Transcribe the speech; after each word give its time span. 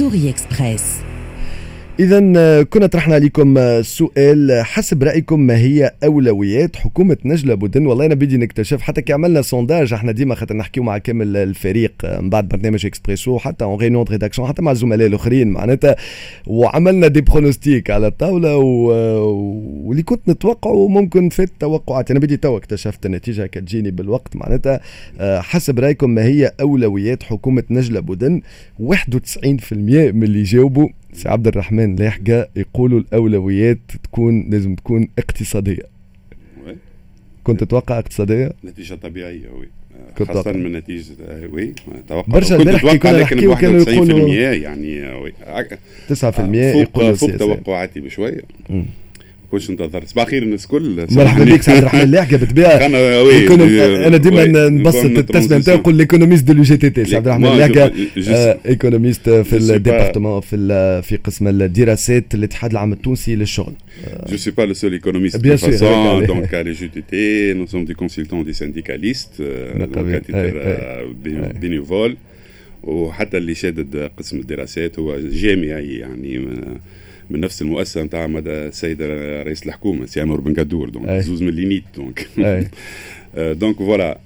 Story 0.00 0.30
Express 0.30 0.96
إذا 2.00 2.32
آه، 2.36 2.62
كنا 2.62 2.86
طرحنا 2.86 3.14
عليكم 3.14 3.58
آه، 3.58 3.80
سؤال 3.80 4.62
حسب 4.64 5.02
رأيكم 5.02 5.40
ما 5.40 5.56
هي 5.56 5.92
أولويات 6.04 6.76
حكومة 6.76 7.16
نجلة 7.24 7.54
بودن 7.54 7.86
والله 7.86 8.06
أنا 8.06 8.14
بدي 8.14 8.36
نكتشف 8.36 8.80
حتى 8.80 9.02
كي 9.02 9.12
عملنا 9.12 9.42
sondage 9.42 9.92
إحنا 9.92 10.12
ديما 10.12 10.34
خاطر 10.34 10.56
نحكيو 10.56 10.82
مع 10.82 10.98
كامل 10.98 11.36
الفريق 11.36 11.92
آه، 12.04 12.20
من 12.20 12.30
بعد 12.30 12.48
برنامج 12.48 12.86
إكسبريسو 12.86 13.38
حتى 13.38 13.64
en 13.64 13.78
réunion 13.78 14.04
de 14.04 14.12
rédaction 14.12 14.48
حتى 14.48 14.62
مع 14.62 14.70
الزملاء 14.70 15.06
الآخرين 15.06 15.48
معناتها 15.48 15.96
وعملنا 16.46 17.06
des 17.06 17.20
pronostics 17.20 17.90
على 17.90 18.06
الطاولة 18.06 18.56
و... 18.56 18.86
واللي 19.86 20.02
كنت 20.02 20.28
نتوقعه 20.28 20.88
ممكن 20.88 21.28
في 21.28 21.42
التوقعات. 21.42 22.10
أنا 22.10 22.20
بدي 22.20 22.36
تو 22.36 22.56
اكتشفت 22.56 23.06
النتيجة 23.06 23.46
كتجيني 23.46 23.90
بالوقت 23.90 24.36
معناتها 24.36 24.80
حسب 25.20 25.78
رأيكم 25.78 26.10
ما 26.10 26.24
هي 26.24 26.52
أولويات 26.60 27.22
حكومة 27.22 27.62
نجلاء 27.70 28.00
بودن 28.00 28.42
91% 28.80 28.86
من 29.72 30.22
اللي 30.22 30.42
جاوبوا 30.42 30.88
سي 31.12 31.28
عبد 31.28 31.46
الرحمن 31.46 31.96
لاحقة 31.96 32.48
يقولوا 32.56 33.00
الأولويات 33.00 33.78
تكون 34.02 34.50
لازم 34.50 34.74
تكون 34.74 35.08
اقتصادية. 35.18 35.82
كنت 37.44 37.64
تتوقع 37.64 37.98
اقتصادية؟ 37.98 38.52
نتيجة 38.64 38.94
طبيعية 38.94 39.48
oui. 39.48 39.68
خاصة 40.26 40.52
من 40.52 40.72
نتيجة 40.72 41.12
oui. 41.52 41.74
توقع. 42.08 42.32
برشا 42.32 42.78
كي 42.78 42.98
كنا 42.98 43.22
نحكيو 43.22 43.54
كانوا 43.54 43.80
يقولوا 43.80 44.28
يعني 44.34 45.12
oui. 45.12 45.32
9% 46.08 46.14
يقولوا 46.54 47.14
فوق 47.14 47.36
توقعاتي 47.36 48.00
بشوية. 48.00 48.42
كنتش 49.50 49.70
انتظرت 49.70 50.08
صباح 50.08 50.24
الخير 50.24 50.42
الناس 50.42 50.64
الكل 50.64 51.06
مرحبا 51.10 51.44
بك 51.44 51.62
سي 51.62 51.68
عبد 51.68 51.76
الرحمن 51.76 52.00
اللاحقة 52.00 52.36
بالطبيعة. 52.36 52.86
أنا 54.06 54.16
ديما 54.16 54.68
نبسط 54.68 55.04
التسمية 55.04 55.58
نتاعو 55.58 55.78
نقول 55.78 55.94
l'économiste 55.94 56.50
de 56.50 56.62
l'UGTT 56.62 57.04
سي 57.04 57.13
عبد 57.13 57.26
الرحمن 57.26 57.46
اللاحقة 57.46 57.92
économiste 58.66 59.30
في 59.30 59.56
ال 59.56 59.63
département 59.63 60.40
في 60.40 61.02
في 61.02 61.16
قسم 61.16 61.48
الدراسات 61.48 62.34
الاتحاد 62.34 62.70
العام 62.70 62.92
التونسي 62.92 63.36
للشغل. 63.36 63.72
Je 64.26 64.32
ne 64.32 64.36
suis 64.36 64.52
pas 64.52 64.66
le 64.66 64.74
seul 64.74 64.94
économiste 64.94 65.38
Bien 65.42 65.54
de 65.54 65.60
toute 65.60 65.70
façon. 65.70 66.20
Donc, 66.32 66.52
à 66.54 66.62
l'UGTT, 66.62 67.12
nous 67.58 67.66
sommes 67.72 67.86
des 67.90 67.98
consultants, 68.02 68.42
des 68.50 68.56
syndicalistes, 68.62 69.42
donc 69.96 70.08
à 70.16 70.20
titre 70.20 71.60
bénévole. 71.60 72.16
وحتى 72.82 73.36
اللي 73.36 73.54
شادد 73.54 74.10
قسم 74.18 74.38
الدراسات 74.38 74.98
هو 74.98 75.18
جامعي 75.20 75.94
يعني 75.94 76.46
من 77.30 77.40
نفس 77.40 77.62
المؤسسة 77.62 78.02
نتاع 78.02 78.26
مدى 78.26 78.50
السيدة 78.50 79.06
رئيس 79.42 79.66
الحكومة 79.66 80.06
سي 80.06 80.20
عمر 80.20 80.40
بن 80.40 80.54
قدور 80.54 80.88
donc 80.88 81.08
زوز 81.20 81.42
من 81.42 81.50
l'ENIT 81.50 81.84
donc. 81.96 82.28
donc 83.36 83.76
voilà 83.76 84.18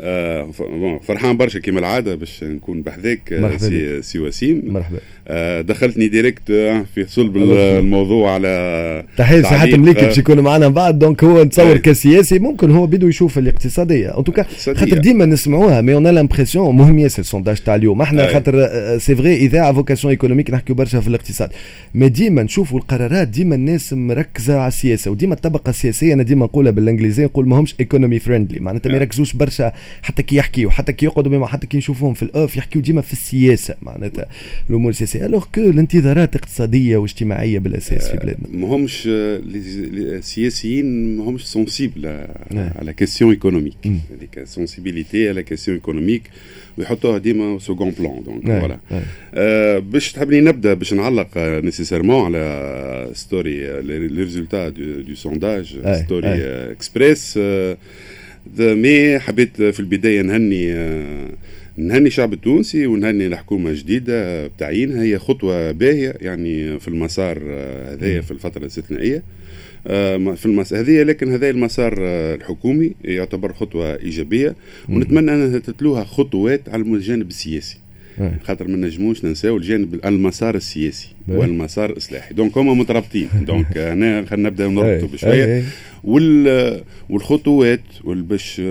فرحان 1.03 1.37
برشا 1.37 1.59
كيما 1.59 1.81
العاده 1.81 2.15
باش 2.15 2.45
نكون 2.45 2.83
بحذاك 2.83 3.55
سي, 3.57 4.03
سي 4.03 4.19
وسيم. 4.19 4.63
مرحبا. 4.67 4.99
آه، 5.29 5.61
دخلتني 5.61 6.09
direct 6.09 6.51
آه، 6.51 6.85
في 6.95 7.07
صلب 7.07 7.37
الموضوع 7.37 8.31
على 8.31 9.05
تحية 9.17 9.43
صحة 9.43 9.67
مليكي 9.67 10.07
باش 10.07 10.19
يكون 10.19 10.41
معنا 10.41 10.69
بعد. 10.69 10.99
donc 10.99 11.25
هو 11.25 11.43
نتصور 11.45 11.77
كسياسي 11.77 12.39
ممكن 12.39 12.71
هو 12.71 12.87
بده 12.87 13.09
يشوف 13.09 13.39
الاقتصادية. 13.39 14.19
en 14.19 14.25
tout 14.25 14.35
cas 14.35 14.43
خاطر 14.65 14.99
ديما 14.99 15.27
نسمعوها 15.27 15.81
mais 15.81 15.95
on 15.95 16.07
a 16.07 16.12
l'impression 16.12 16.77
مهم 16.77 16.99
ياسر 16.99 17.21
ال 17.21 17.25
sondage 17.25 17.57
تاع 17.57 17.75
اليوم. 17.75 18.03
إحنا 18.03 18.27
خاطر 18.27 18.69
c'est 18.99 19.17
vrai 19.17 19.37
اذاعة 19.37 19.73
à 19.73 19.77
vocation 19.77 20.11
économique 20.11 20.51
نحكيو 20.51 20.77
برشا 20.77 21.01
في 21.01 21.09
الاقتصاد. 21.09 21.51
mais 21.95 22.09
ديما 22.09 22.43
نشوفوا 22.43 22.79
القرارات 22.79 23.29
ديما 23.29 23.55
الناس 23.55 23.93
مركزة 23.93 24.59
على 24.59 24.69
السياسة 24.69 25.11
وديما 25.11 25.35
الطبقة 25.35 25.71
السياسية 25.71 26.15
أنا 26.15 26.23
ديما 26.23 26.45
نقولها 26.45 26.73
بالإنجليزية 26.73 27.25
نقول 27.25 27.49
ماهمش 27.49 27.75
economy 27.81 28.19
friendly 28.19 28.61
معناتها 28.61 28.91
ما 28.95 29.01
يركزوش 29.01 29.33
برشا 29.33 29.73
حتى 30.03 30.23
كي 30.23 30.37
يحكيوا 30.37 30.71
حتى 30.71 30.93
كي 30.93 31.07
يقعدوا 31.07 31.47
حتى 31.47 31.67
كي 31.67 31.77
نشوفوهم 31.77 32.15
في 32.15 32.23
ال 32.23 32.31
off 32.31 32.57
يحكيوا 32.57 32.85
ديما 32.85 33.01
في 33.01 33.13
السياسة 33.13 33.75
معناتها 33.83 34.27
الأمور 34.71 34.91
السياسية. 34.91 35.27
alors 35.27 35.45
que 35.55 35.61
الانتظارات 35.61 36.37
اقتصادية 36.37 36.97
واجتماعية 36.97 37.59
بالاساس 37.59 38.09
في 38.09 38.17
بلادنا. 38.17 38.49
ما 38.53 38.69
همش 38.69 39.03
السياسيين 39.07 41.17
ما 41.17 41.25
همش 41.25 41.45
sensibles 41.45 42.27
على 42.51 42.93
questions 42.93 43.31
économiques 43.31 43.75
هذيك 43.85 44.45
sensibilité 44.45 45.29
على 45.29 45.43
questions 45.43 45.77
économiques 45.77 46.23
ويحطوها 46.79 47.19
ديما 47.19 47.59
second 47.59 47.91
plan 47.91 48.23
donc 48.23 48.47
voilà 48.47 48.79
باش 49.79 50.13
تحبني 50.13 50.41
نبدأ 50.41 50.75
باش 50.75 50.95
نعلق 50.95 51.29
nécessairement 51.37 52.25
على 52.25 53.11
ستوري 53.13 53.83
les 53.83 54.23
résultats 54.23 54.69
du 54.69 55.15
sondage 55.15 55.79
ستوري 56.05 56.45
express 56.73 57.39
mais 58.59 59.19
حبيت 59.19 59.63
في 59.63 59.81
البداية 59.81 60.23
نهني 60.23 60.75
نهني 61.77 62.07
الشعب 62.07 62.33
التونسي 62.33 62.87
ونهني 62.87 63.27
الحكومة 63.27 63.71
الجديدة 63.71 64.47
بتعيينها 64.47 65.03
هي 65.03 65.19
خطوة 65.19 65.73
باهية 65.73 66.15
يعني 66.21 66.81
في 66.81 66.89
المسار 66.89 67.39
هذايا 67.93 68.21
في 68.21 68.31
الفترة 68.31 68.61
الاستثنائية. 68.61 69.23
في 70.35 70.47
المسار 70.47 70.81
هذه 70.81 71.03
لكن 71.03 71.33
هذا 71.33 71.51
المسار 71.51 71.95
الحكومي 72.35 72.93
يعتبر 73.05 73.53
خطوة 73.53 73.97
إيجابية. 73.97 74.55
ونتمنى 74.89 75.35
أنها 75.35 75.59
تتلوها 75.59 76.05
خطوات 76.05 76.69
على 76.69 76.83
الجانب 76.83 77.29
السياسي. 77.29 77.77
خاطر 78.45 78.69
ما 78.69 78.77
نجموش 78.77 79.25
ننساو 79.25 79.57
الجانب 79.57 80.05
المسار 80.05 80.55
السياسي 80.55 81.09
والمسار 81.29 81.91
الاصلاحي 81.91 82.35
donc 82.35 82.59
هما 82.59 82.75
مترابطين. 82.75 83.29
donc 83.47 83.79
هنا 83.79 84.25
خلينا 84.25 84.49
نبدأ 84.49 84.69
نربطوا 84.69 85.09
بشوية. 85.09 85.65
وال 86.05 86.85
والخطوات 87.11 87.81
باش 88.05 88.63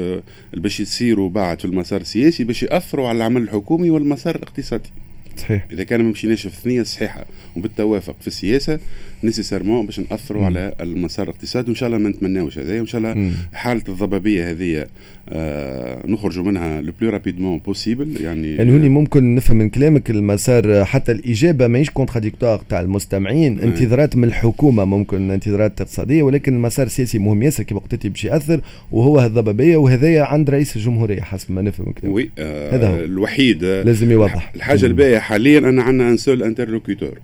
باش 0.53 0.79
يصيروا 0.79 1.29
بعد 1.29 1.59
في 1.59 1.65
المسار 1.65 2.01
السياسي 2.01 2.43
باش 2.43 2.63
يأثروا 2.63 3.07
على 3.07 3.17
العمل 3.17 3.41
الحكومي 3.41 3.89
والمسار 3.89 4.35
الاقتصادي. 4.35 4.89
صحيح. 5.37 5.67
إذا 5.71 5.83
كان 5.83 6.03
ما 6.03 6.09
مشيناش 6.09 6.41
في 6.41 6.47
الثنية 6.57 6.81
الصحيحة 6.81 7.25
وبالتوافق 7.55 8.15
في 8.21 8.27
السياسة 8.27 8.79
nécessairement 9.23 9.85
باش 9.85 9.99
نأثروا 9.99 10.45
على 10.45 10.73
المسار 10.81 11.27
الاقتصادي 11.29 11.67
وإن 11.67 11.75
شاء 11.75 11.87
الله 11.87 11.99
ما 11.99 12.09
نتمناوش 12.09 12.59
هذا 12.59 12.79
وإن 12.79 12.85
شاء 12.85 13.01
الله 13.01 13.31
حالة 13.53 13.83
الضبابية 13.89 14.51
هذه 14.51 14.85
آه 15.29 16.07
نخرجوا 16.07 16.43
منها 16.43 16.81
le 16.81 16.93
plus 17.01 17.09
rapidement 17.09 17.59
possible 17.59 18.21
يعني 18.21 18.55
يعني 18.55 18.71
هوني 18.71 18.89
ممكن 18.89 19.35
نفهم 19.35 19.57
من 19.57 19.69
كلامك 19.69 20.09
المسار 20.09 20.85
حتى 20.85 21.11
الإجابة 21.11 21.67
ماهيش 21.67 21.89
contradictoire 21.89 22.61
تاع 22.69 22.81
المستمعين 22.81 23.59
انتظارات 23.59 24.15
من 24.15 24.23
الحكومة 24.23 24.85
ممكن 24.85 25.31
انتظارات 25.31 25.81
اقتصادية 25.81 26.23
ولكن 26.23 26.53
المسار 26.55 26.85
السياسي 26.85 27.19
مهم 27.19 27.43
ياسر 27.43 27.63
كما 27.63 27.79
قلت 27.79 28.07
باش 28.07 28.25
يأثر 28.25 28.61
وهو 28.91 29.25
الضبابية 29.25 29.77
وهذايا 29.77 30.23
عند 30.23 30.49
رئيس 30.49 30.75
الجمهورية 30.75 31.21
حسب 31.21 31.51
ما 31.51 31.61
نفهم 31.61 31.91
كلامك. 31.91 32.15
oui 32.15 32.29
آه 32.39 32.75
هذا 32.75 32.87
هو. 32.87 33.03
الوحيد 33.03 33.63
لازم 33.63 34.11
يوضح. 34.11 34.51
الحاجة 34.55 34.85
الباقيه 34.85 35.17
حاليا 35.17 35.59
أنا 35.59 35.83
عندنا 35.83 36.09
un 36.09 36.17
seul 36.17 36.43
interlocuteur 36.43 37.19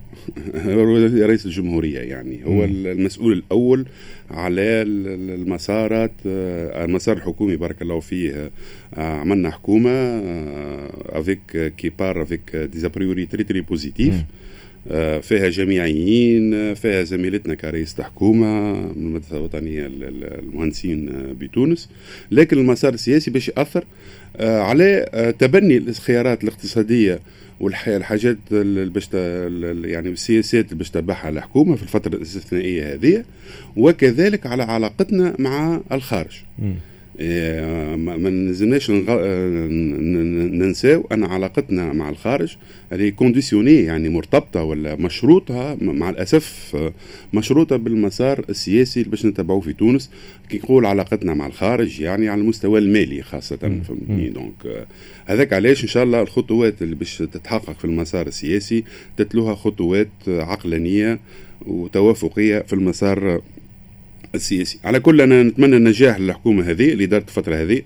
رئيس 0.66 1.46
الجمهورية. 1.46 1.89
يعني. 1.98 2.46
هو 2.46 2.68
مم. 2.68 2.86
المسؤول 2.86 3.34
الأول 3.34 3.86
على 4.32 4.62
المسارات 4.62 6.12
المسار 6.26 7.18
الحكومي 7.18 7.56
بارك 7.56 7.82
الله 7.82 8.00
فيه. 8.00 8.52
عملنا 8.98 9.52
حكومة 9.52 9.90
avec 11.10 11.74
quelque 11.78 11.92
part 12.00 12.22
avec 12.24 12.56
des 12.56 12.86
a 12.86 12.92
priori 12.92 13.26
très 13.26 13.44
très 13.44 13.62
positifs 13.62 14.14
فيها 15.22 15.50
جامعيين 15.50 16.74
فيها 16.74 17.04
زميلتنا 17.04 17.54
كرئيس 17.54 18.02
حكومة 18.02 18.74
من 18.74 19.06
المدرسة 19.06 19.38
الوطنية 19.38 19.86
المهندسين 19.86 21.10
بتونس. 21.40 21.90
لكن 22.32 22.58
المسار 22.58 22.94
السياسي 22.94 23.32
باش 23.32 23.48
يأثر 23.48 23.84
على 24.40 25.06
تبني 25.40 25.78
الخيارات 25.78 26.44
الاقتصادية 26.44 27.20
والحاجات 27.60 28.38
باش 28.52 29.10
يعني 29.84 30.10
السياسات 30.10 30.74
باش 30.74 30.90
تتبعها 30.90 31.30
الحكومة 31.30 31.76
في 31.76 31.84
الفترة 31.84 32.16
الاستثنائية 32.16 32.94
هذه 32.94 33.24
وكذلك 33.78 34.46
على 34.46 34.64
علاقتنا 34.64 35.36
مع 35.40 35.82
الخارج. 35.92 36.42
م. 36.60 36.74
إيه، 37.20 37.96
ما 37.96 38.30
نلزمناش 38.30 38.92
ننساو 40.52 41.08
أن 41.12 41.24
علاقتنا 41.24 41.94
مع 41.94 42.10
الخارج 42.10 42.58
هذه 42.92 43.10
conditionnée 43.10 43.84
يعني 43.84 44.10
مرتبطة 44.10 44.64
ولا 44.64 44.96
مشروطة 44.96 45.78
مع 45.82 46.10
الأسف 46.10 46.78
مشروطة 47.34 47.76
بالمسار 47.76 48.46
السياسي 48.50 49.00
اللي 49.00 49.12
باش 49.12 49.26
نتبعوه 49.26 49.62
في 49.62 49.74
تونس. 49.74 50.10
كي 50.50 50.58
نقول 50.58 50.86
علاقتنا 50.86 51.34
مع 51.34 51.48
الخارج 51.48 52.02
يعني 52.02 52.30
على 52.30 52.42
المستوى 52.42 52.80
المالي 52.80 53.22
خاصة 53.22 53.58
فهمتني؟ 53.58 54.30
donc 54.30 54.88
هذاك 55.26 55.54
علاش 55.54 55.84
إن 55.84 55.88
شاء 55.88 56.04
الله 56.04 56.22
الخطوات 56.22 56.82
اللي 56.82 56.96
باش 56.96 57.18
تتحقق 57.18 57.80
في 57.80 57.86
المسار 57.86 58.28
السياسي 58.28 58.84
تتلوها 59.18 59.56
خطوات 59.56 60.10
عقلانية 60.28 61.20
وتوافقية 61.66 62.60
في 62.60 62.74
المسار 62.74 63.42
السياسي. 64.36 64.80
على 64.84 65.00
كل 65.00 65.22
أنا 65.22 65.44
نتمنى 65.44 65.78
النجاح 65.78 66.20
للحكومة 66.20 66.64
هذه 66.64 66.92
اللي 66.92 67.06
دارت 67.06 67.28
الفترة 67.28 67.56
هذه 67.56 67.82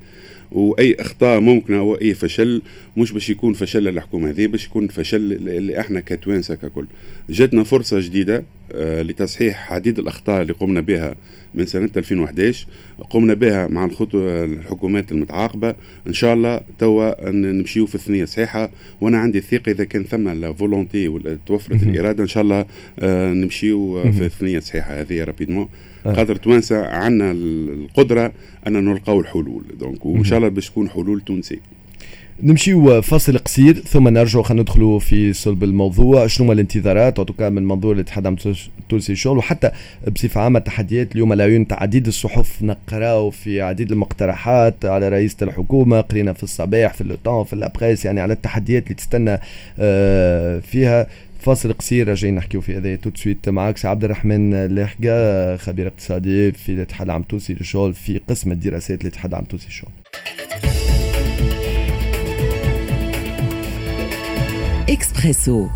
وأي 0.51 0.95
أخطاء 0.99 1.39
ممكنة 1.39 1.77
أو 1.77 1.95
أي 1.95 2.13
فشل 2.13 2.61
مش 2.97 3.11
باش 3.11 3.29
يكون 3.29 3.53
فشل 3.53 3.83
للحكومة 3.83 4.29
هذه 4.29 4.47
باش 4.47 4.65
يكون 4.65 4.87
فشل 4.87 5.33
اللي 5.33 5.79
إحنا 5.79 5.99
كتوانسة 5.99 6.55
ككل. 6.55 6.85
جاتنا 7.29 7.63
فرصة 7.63 7.99
جديدة 7.99 8.43
لتصحيح 8.75 9.73
عديد 9.73 9.99
الأخطاء 9.99 10.41
اللي 10.41 10.53
قمنا 10.53 10.81
بها 10.81 11.15
من 11.55 11.65
سنة 11.65 11.89
2011 11.97 12.67
قمنا 13.09 13.33
بها 13.33 13.67
مع 13.67 13.89
الحكومات 14.13 15.11
المتعاقبة. 15.11 15.75
إن 16.07 16.13
شاء 16.13 16.33
الله 16.33 16.61
توا 16.79 17.29
نمشيو 17.29 17.85
في 17.85 17.95
الثنية 17.95 18.25
صحيحه 18.25 18.71
وأنا 19.01 19.17
عندي 19.17 19.37
الثقة 19.37 19.71
إذا 19.71 19.83
كان 19.83 20.03
ثم 20.03 20.29
la 20.29 20.53
volonté 20.53 21.07
وتوفرت 21.07 21.83
الإرادة 21.83 22.23
إن 22.23 22.27
شاء 22.27 22.43
الله 22.43 22.65
نمشيو 23.33 24.11
في 24.11 24.25
الثنية 24.25 24.59
صحيحه 24.59 25.01
هذه 25.01 25.23
rapidement 25.23 25.69
خاطر 26.05 26.35
توانسه 26.35 26.85
عندنا 26.85 27.31
القدرة 27.31 28.31
أن 28.67 28.85
نلقاو 28.85 29.19
الحلول. 29.19 29.63
donc 29.79 30.05
وإن 30.05 30.23
شاء 30.23 30.37
الله 30.37 30.49
باش 30.49 30.69
تكون 30.69 30.89
حلول 30.89 31.21
تونسيه 31.21 31.59
نمشيو 32.43 33.01
فاصل 33.01 33.37
قصير 33.37 33.73
ثم 33.73 34.07
نرجع 34.07 34.41
خلينا 34.41 34.61
ندخلوا 34.61 34.99
في 34.99 35.33
صلب 35.33 35.63
الموضوع. 35.63 36.27
شنو 36.27 36.45
هما 36.45 36.53
الانتظارات؟ 36.53 37.17
en 37.17 37.24
tout 37.24 37.38
cas 37.38 37.49
من 37.49 37.67
منظور 37.67 37.95
الاتحاد 37.95 38.27
التونسي 38.79 39.11
للشغل. 39.11 39.37
وحتى 39.37 39.71
بصفة 40.15 40.41
عامة 40.41 40.59
التحديات 40.59 41.11
اليوم 41.11 41.33
العيون 41.33 41.65
عديد 41.71 42.07
الصحف 42.07 42.63
نقراو 42.63 43.29
في 43.29 43.61
عديد 43.61 43.91
المقترحات 43.91 44.85
على 44.85 45.09
رئيسه 45.09 45.37
الحكومة 45.41 46.01
قرينا 46.01 46.33
في 46.33 46.43
الصباح 46.43 46.93
في 46.93 47.01
اللوتون 47.01 47.43
في 47.43 47.53
الابريس 47.53 48.05
يعني 48.05 48.19
على 48.19 48.33
التحديات 48.33 48.83
اللي 48.83 48.95
تستنى 48.95 49.39
آه، 49.79 50.59
فيها. 50.59 51.07
فاصل 51.43 51.73
قصير 51.73 52.07
راجعين 52.07 52.35
نحكيو 52.35 52.61
في 52.61 52.77
هذا 52.77 52.95
تو 52.95 53.09
سويت 53.15 53.49
معك 53.49 53.77
سي 53.77 53.87
عبد 53.87 54.03
الرحمن 54.03 54.65
لاحقة 54.75 55.57
خبير 55.57 55.87
اقتصادي 55.87 56.51
في 56.51 56.71
الاتحاد 56.71 57.07
العام 57.07 57.21
التونسي 57.21 57.53
للشغل 57.53 57.93
في 57.93 58.17
قسم 58.17 58.51
الدراسات 58.51 59.01
الاتحاد 59.01 59.31
العام 59.31 59.43
التونسي 59.43 59.65
للشغل. 59.65 59.91
اكسبريسو 64.89 65.67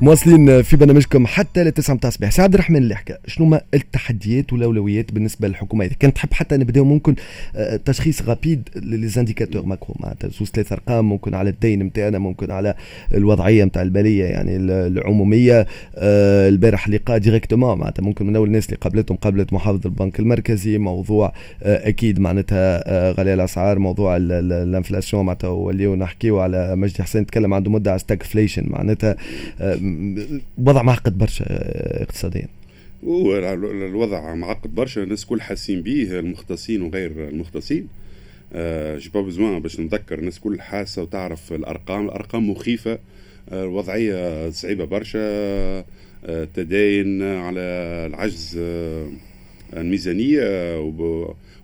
مواصلين 0.00 0.62
في 0.62 0.76
برنامجكم 0.76 1.26
حتى 1.26 1.64
لتسعة 1.64 1.94
متاع 1.94 2.08
الصباح 2.08 2.30
سي 2.30 2.40
عبد 2.40 2.54
الرحمن 2.54 2.76
اللاحقة 2.76 3.16
شنو 3.26 3.46
ما 3.46 3.60
التحديات 3.74 4.52
والأولويات 4.52 5.12
بالنسبة 5.12 5.48
للحكومة 5.48 5.84
إذا 5.84 5.94
كانت 6.00 6.16
تحب 6.16 6.32
حتى 6.32 6.56
نبدأو 6.56 6.84
ممكن 6.84 7.14
آه، 7.56 7.76
تشخيص 7.76 8.22
rapide 8.22 8.68
لل 8.76 8.90
indicateurs 8.90 9.66
macro. 9.66 9.94
معناتها 10.00 10.30
زوز 10.30 10.48
ثلاث 10.48 10.72
أرقام 10.72 11.08
ممكن 11.08 11.34
على 11.34 11.50
الدين 11.50 11.82
نتاعنا 11.82 12.18
ممكن 12.18 12.50
على 12.50 12.74
الوضعية 13.14 13.64
نتاع 13.64 13.82
المالية 13.82 14.24
يعني 14.24 14.56
العمومية 14.56 15.66
آه، 15.96 16.48
البارح 16.48 16.88
لقاء 16.88 17.18
directement. 17.18 17.78
معناتها 17.78 18.02
ممكن 18.02 18.26
من 18.26 18.36
أول 18.36 18.48
الناس 18.48 18.66
اللي 18.66 18.76
قابلتهم 18.76 19.16
قابلت 19.16 19.52
محافظ 19.52 19.86
البنك 19.86 20.20
المركزي 20.20 20.78
موضوع 20.78 21.32
آه، 21.62 21.88
أكيد 21.88 22.20
معناتها 22.20 23.10
غلاء 23.12 23.34
الأسعار 23.34 23.78
موضوع 23.78 24.16
ال 24.16 24.26
inflation. 24.26 25.24
معناتها 25.24 25.50
وليو 25.50 25.94
نحكيو 25.94 26.40
على 26.40 26.76
مجدي 26.76 27.02
حسين 27.02 27.26
تكلم 27.26 27.54
عنده 27.54 27.70
مدة 27.70 27.90
على 27.90 27.98
stagflation 27.98 28.64
معناتها 28.66 29.16
وضع 30.58 30.82
معقد 30.82 31.18
برشا 31.18 31.44
اقتصاديا. 32.02 32.48
الوضع 33.02 34.34
معقد 34.34 34.74
برشا 34.74 35.02
الناس 35.02 35.24
كل 35.24 35.40
حاسين 35.40 35.82
به 35.82 36.18
المختصين 36.18 36.82
وغير 36.82 37.28
المختصين. 37.28 37.88
آه 38.52 38.98
جو 38.98 39.10
با 39.14 39.58
باش 39.58 39.80
نذكر 39.80 40.18
الناس 40.18 40.38
كل 40.38 40.60
حاسة 40.60 41.02
وتعرف 41.02 41.52
الأرقام. 41.52 42.04
الأرقام 42.04 42.50
مخيفة 42.50 42.98
آه 43.48 43.64
الوضعية 43.64 44.50
صعيبة 44.50 44.84
برشا 44.84 45.18
آه 45.20 46.48
تداين 46.54 47.22
على 47.22 47.60
العجز 48.06 48.56
آه 48.58 49.08
الميزانية. 49.76 50.78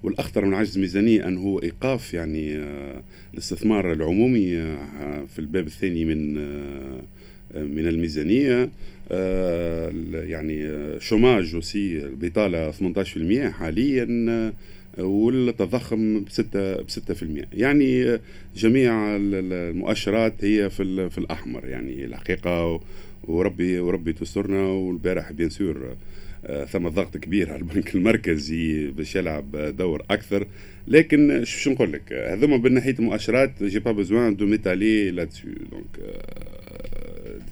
والأخطر 0.02 0.44
من 0.44 0.54
عجز 0.54 0.74
الميزانية 0.74 1.28
أن 1.28 1.36
هو 1.36 1.62
إيقاف 1.62 2.14
يعني 2.14 2.56
آه 2.56 3.02
الاستثمار 3.34 3.92
العمومي 3.92 4.58
آه 4.58 5.24
في 5.34 5.38
الباب 5.38 5.66
الثاني 5.66 6.04
من 6.04 6.38
آه 6.38 7.00
من 7.54 7.88
الميزانية 7.88 8.68
آه، 9.12 9.92
يعني 10.12 10.70
chômage 11.00 11.56
aussi 11.56 11.98
البطالة 11.98 12.70
18% 12.70 13.50
حاليا 13.50 14.26
آه، 14.30 14.52
والتضخم 15.04 16.20
ب 16.20 16.28
6 16.28 16.82
ب 16.82 16.90
6% 16.90 17.48
يعني 17.52 18.18
جميع 18.56 19.16
المؤشرات 19.16 20.44
هي 20.44 20.70
في 20.70 21.10
في 21.10 21.18
الأحمر. 21.18 21.68
يعني 21.68 22.04
الحقيقة 22.04 22.80
وربي 23.24 23.78
وربي 23.78 24.12
تسترنا. 24.12 24.62
والبارح 24.62 25.32
bien 25.32 25.50
sûr 25.50 25.96
آه، 26.46 26.64
ثم 26.64 26.88
ضغط 26.88 27.16
كبير 27.16 27.52
على 27.52 27.58
البنك 27.58 27.94
المركزي 27.94 28.86
باش 28.90 29.16
يلعب 29.16 29.56
دور 29.76 30.02
أكثر. 30.10 30.46
لكن 30.88 31.44
شو 31.44 31.70
نقول 31.70 31.92
لك؟ 31.92 32.12
هذوما 32.12 32.56
من 32.56 32.74
ناحيه 32.74 32.94
المؤشرات 32.98 33.62
j'ai 33.62 33.78
pas 33.78 33.92
besoin 33.92 34.36
de 34.36 34.46
m'étaler 34.46 35.10
là 35.10 35.28
دونك 35.70 36.00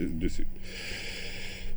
دوسو 0.00 0.42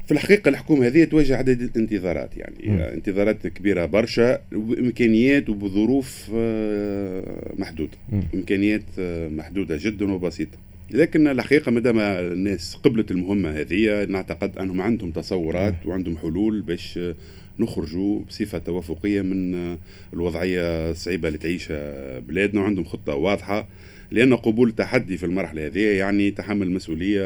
في 0.06 0.12
الحقيقة 0.12 0.50
الحكومة 0.50 0.88
هذه 0.88 1.04
تواجه 1.04 1.38
عدد 1.38 1.62
الانتظارات 1.62 2.38
يعني 2.38 2.68
م. 2.68 2.80
انتظارات 2.80 3.48
كبيرة 3.48 3.86
برشا 3.86 4.40
بامكانيات 4.52 5.50
وبظروف 5.50 6.32
آه، 6.36 7.54
محدودة 7.58 7.98
م. 8.12 8.22
إمكانيات 8.34 8.84
آه، 9.00 9.30
محدودة 9.30 9.78
جدا 9.82 10.14
وبسيطة 10.14 10.58
لكن 10.92 11.28
الحقيقة 11.28 11.72
مادام 11.72 12.00
الناس 12.00 12.76
قبلت 12.76 13.12
المهمة 13.12 13.50
هذه 13.50 14.06
نعتقد 14.06 14.58
أنهم 14.58 14.82
عندهم 14.82 15.12
تصورات 15.12 15.76
م. 15.86 15.90
وعندهم 15.90 16.18
حلول 16.18 16.62
باش 16.62 17.00
نخرجوا 17.60 18.20
بصفة 18.20 18.58
توافقية 18.58 19.22
من 19.22 19.78
الوضعية 20.14 20.92
الصعيبة 20.92 21.28
اللي 21.28 21.40
تعيشها 21.40 22.20
بلادنا 22.20 22.62
وعندهم 22.62 22.86
خطة 22.86 23.16
واضحة 23.16 23.68
لأن 24.12 24.36
قبول 24.36 24.70
التحدي 24.70 25.18
في 25.18 25.26
المرحلة 25.26 25.66
هذه 25.66 25.80
يعني 25.80 26.32
تحمل 26.32 26.68
المسؤولية 26.68 27.22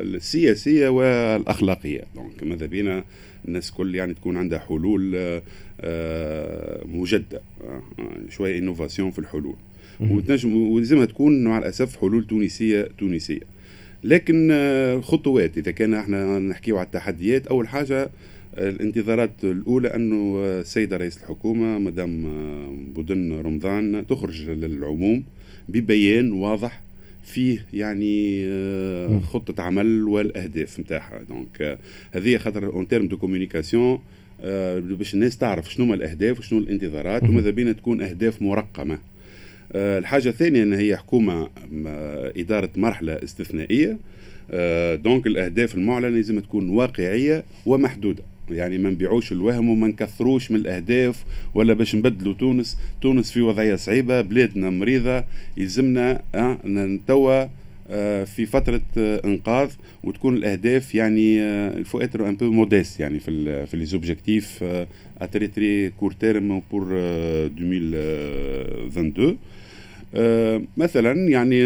السياسية 0.00 0.88
والأخلاقية. 0.88 2.02
donc 2.14 2.42
ماذا 2.42 2.66
بينا؟ 2.66 3.04
الناس 3.48 3.70
كل 3.70 3.94
يعني 3.94 4.14
تكون 4.14 4.36
عندها 4.36 4.58
حلول 4.58 5.12
آه، 5.80 6.84
مجدة 6.84 7.40
آه، 7.64 7.82
شوية 8.30 8.58
innovation 8.58 9.10
في 9.10 9.18
الحلول. 9.18 9.56
ولازمها 10.44 11.04
تكون 11.04 11.44
مع 11.44 11.58
الأسف 11.58 11.96
حلول 12.00 12.26
تونسية 12.26 12.88
تونسية. 12.98 13.40
لكن 14.04 14.48
آه، 14.52 15.00
خطوات 15.00 15.58
إذا 15.58 15.70
كان 15.70 15.94
إحنا 15.94 16.38
نحكيو 16.38 16.78
على 16.78 16.86
التحديات 16.86 17.46
أول 17.46 17.68
حاجة 17.68 18.10
الانتظارات 18.58 19.44
الأولى 19.44 19.88
أنه 19.88 20.40
السيدة 20.44 20.96
رئيس 20.96 21.16
الحكومة 21.16 21.78
مدام 21.78 22.22
بودن 22.94 23.32
رمضان 23.32 24.06
تخرج 24.06 24.50
للعموم. 24.50 25.24
ببيان 25.68 26.32
واضح 26.32 26.80
فيه 27.26 27.66
يعني 27.72 28.44
آه، 28.46 29.20
خطة 29.20 29.62
عمل 29.62 30.08
والأهداف 30.08 30.80
نتاعها 30.80 31.22
donc 31.28 31.62
آه، 31.62 31.78
هذه 32.12 32.36
خاطر 32.36 32.66
en 32.66 32.88
termes 32.88 33.08
de 33.08 33.16
communication 33.16 33.98
باش 34.80 35.14
الناس 35.14 35.38
تعرف 35.38 35.72
شنو 35.72 35.94
الأهداف 35.94 36.38
وشنو 36.38 36.58
الانتظارات 36.58 37.22
وماذا 37.22 37.50
بينا 37.50 37.72
تكون 37.72 38.02
أهداف 38.02 38.42
مرقمة 38.42 38.98
آه، 39.72 39.98
الحاجة 39.98 40.28
الثانية 40.28 40.62
أن 40.62 40.72
هي 40.72 40.96
حكومة 40.96 41.48
إدارة 42.36 42.70
مرحلة 42.76 43.12
استثنائية. 43.12 43.98
donc 44.94 45.26
الأهداف 45.26 45.74
المعلنة 45.74 46.08
لازم 46.08 46.40
تكون 46.40 46.68
واقعية 46.68 47.44
ومحدودة. 47.66 48.22
يعني 48.50 48.78
ما 48.78 48.90
نبيعوش 48.90 49.32
الوهم 49.32 49.68
وما 49.68 49.88
نكثروش 49.88 50.50
من 50.50 50.56
الأهداف 50.56 51.24
ولا 51.54 51.72
باش 51.74 51.94
نبدلوا 51.94 52.34
تونس. 52.34 52.78
تونس 53.02 53.30
في 53.32 53.40
وضعية 53.40 53.74
صعيبة 53.76 54.20
بلادنا 54.20 54.70
مريضة 54.70 55.24
يلزمنا 55.56 56.22
آه 56.34 56.58
توا 57.06 57.44
آه 57.90 58.24
في 58.24 58.46
فترة 58.46 58.80
آه 58.98 59.20
إنقاذ 59.24 59.70
وتكون 60.04 60.36
الأهداف 60.36 60.94
يعني 60.94 61.40
il 61.78 61.85
faut 61.85 61.98
être 62.00 62.28
un 62.28 62.36
peu 62.36 62.50
modeste 62.50 63.00
يعني 63.00 63.18
في 63.20 63.66
في 63.66 63.76
les 63.76 63.84
objectifs 63.84 64.64
à 65.20 65.26
très 65.32 65.46
très 65.46 65.90
court 65.90 66.12
terme 66.12 66.62
pour 66.70 66.88
2022 66.92 69.38
آه 70.14 70.62
مثلا 70.76 71.28
يعني 71.28 71.62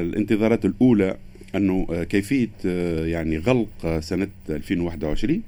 الانتظارات 0.00 0.64
الأولى 0.64 1.16
أنه 1.56 1.86
آه، 1.90 2.04
كيفية 2.04 2.48
آه، 2.66 3.06
يعني 3.06 3.38
غلق 3.38 4.00
سنة 4.00 4.28
2021 4.50 5.42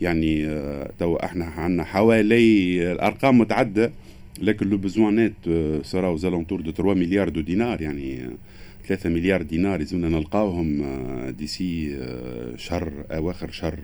يعني 0.00 0.46
آه، 0.46 0.90
تو 0.98 1.16
إحنا 1.16 1.44
عندنا 1.44 1.84
حوالي 1.84 2.92
الأرقام 2.92 3.38
متعددة 3.38 3.90
لكن 4.42 4.70
le 4.70 4.76
besoin 4.78 5.14
net 5.14 5.32
serait 5.82 6.16
aux 6.16 6.27
alentours 6.27 6.60
de 6.60 6.72
3 6.72 6.94
milliards 6.94 7.28
de 7.28 7.40
dinars 7.40 7.82
يعني 7.82 8.20
3 8.88 9.10
مليار 9.10 9.42
دينار 9.42 9.80
يلزمنا 9.80 10.08
نلقاوهم 10.08 10.82
d'ici 11.38 11.98
شهر 12.56 12.92
أواخر 13.10 13.50
شهر 13.50 13.74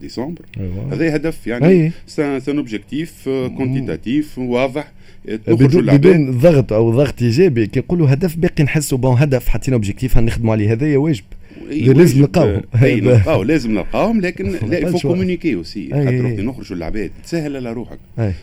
ديسمبر. 0.00 0.42
أيوة. 0.60 0.94
هذا 0.94 1.16
هدف 1.16 1.46
يعني 1.46 1.92
c'est 2.06 2.42
un 2.42 2.56
objectif 2.58 3.28
quantitatif 3.28 4.38
واضح. 4.38 4.92
بدون 5.28 5.86
بدون 5.96 6.38
ضغط 6.38 6.72
أو 6.72 6.90
ضغط 6.90 7.22
إيجابي 7.22 7.66
كي 7.66 7.80
نقولوا 7.80 8.12
هدف 8.12 8.36
باقي 8.36 8.64
نحسوا 8.64 8.98
bon 8.98 9.16
هدف 9.18 9.48
حطينا 9.48 9.74
objectif 9.74 10.18
نخدموا 10.18 10.52
عليه 10.52 10.72
هذايا 10.72 10.98
واجب. 10.98 11.24
لازم 11.70 12.20
نلقاو 12.20 12.60
نلقاو 12.82 13.42
لازم 13.52 13.72
نلقاوهم 13.72 14.20
لكن 14.20 14.50
il 14.70 14.90
faut 14.90 14.98
communiquer 14.98 15.54
aussi 15.54 15.88
حتى 15.92 16.42
نخرجوا 16.42 16.76
للعباد 16.76 17.10
تسهل 17.24 17.56
على 17.56 17.72
روحك. 17.72 17.98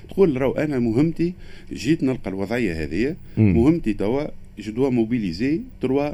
تقول 0.10 0.42
راهو 0.42 0.52
أنا 0.52 0.80
مهمتي 0.80 1.34
جيت 1.74 2.04
نلقى 2.04 2.30
الوضعية 2.30 2.84
هذه 2.84 3.16
مهمتي 3.38 3.94
توا 3.94 4.24
je 4.60 4.72
dois 4.72 4.90
mobiliser 4.90 5.62
trois 5.82 6.10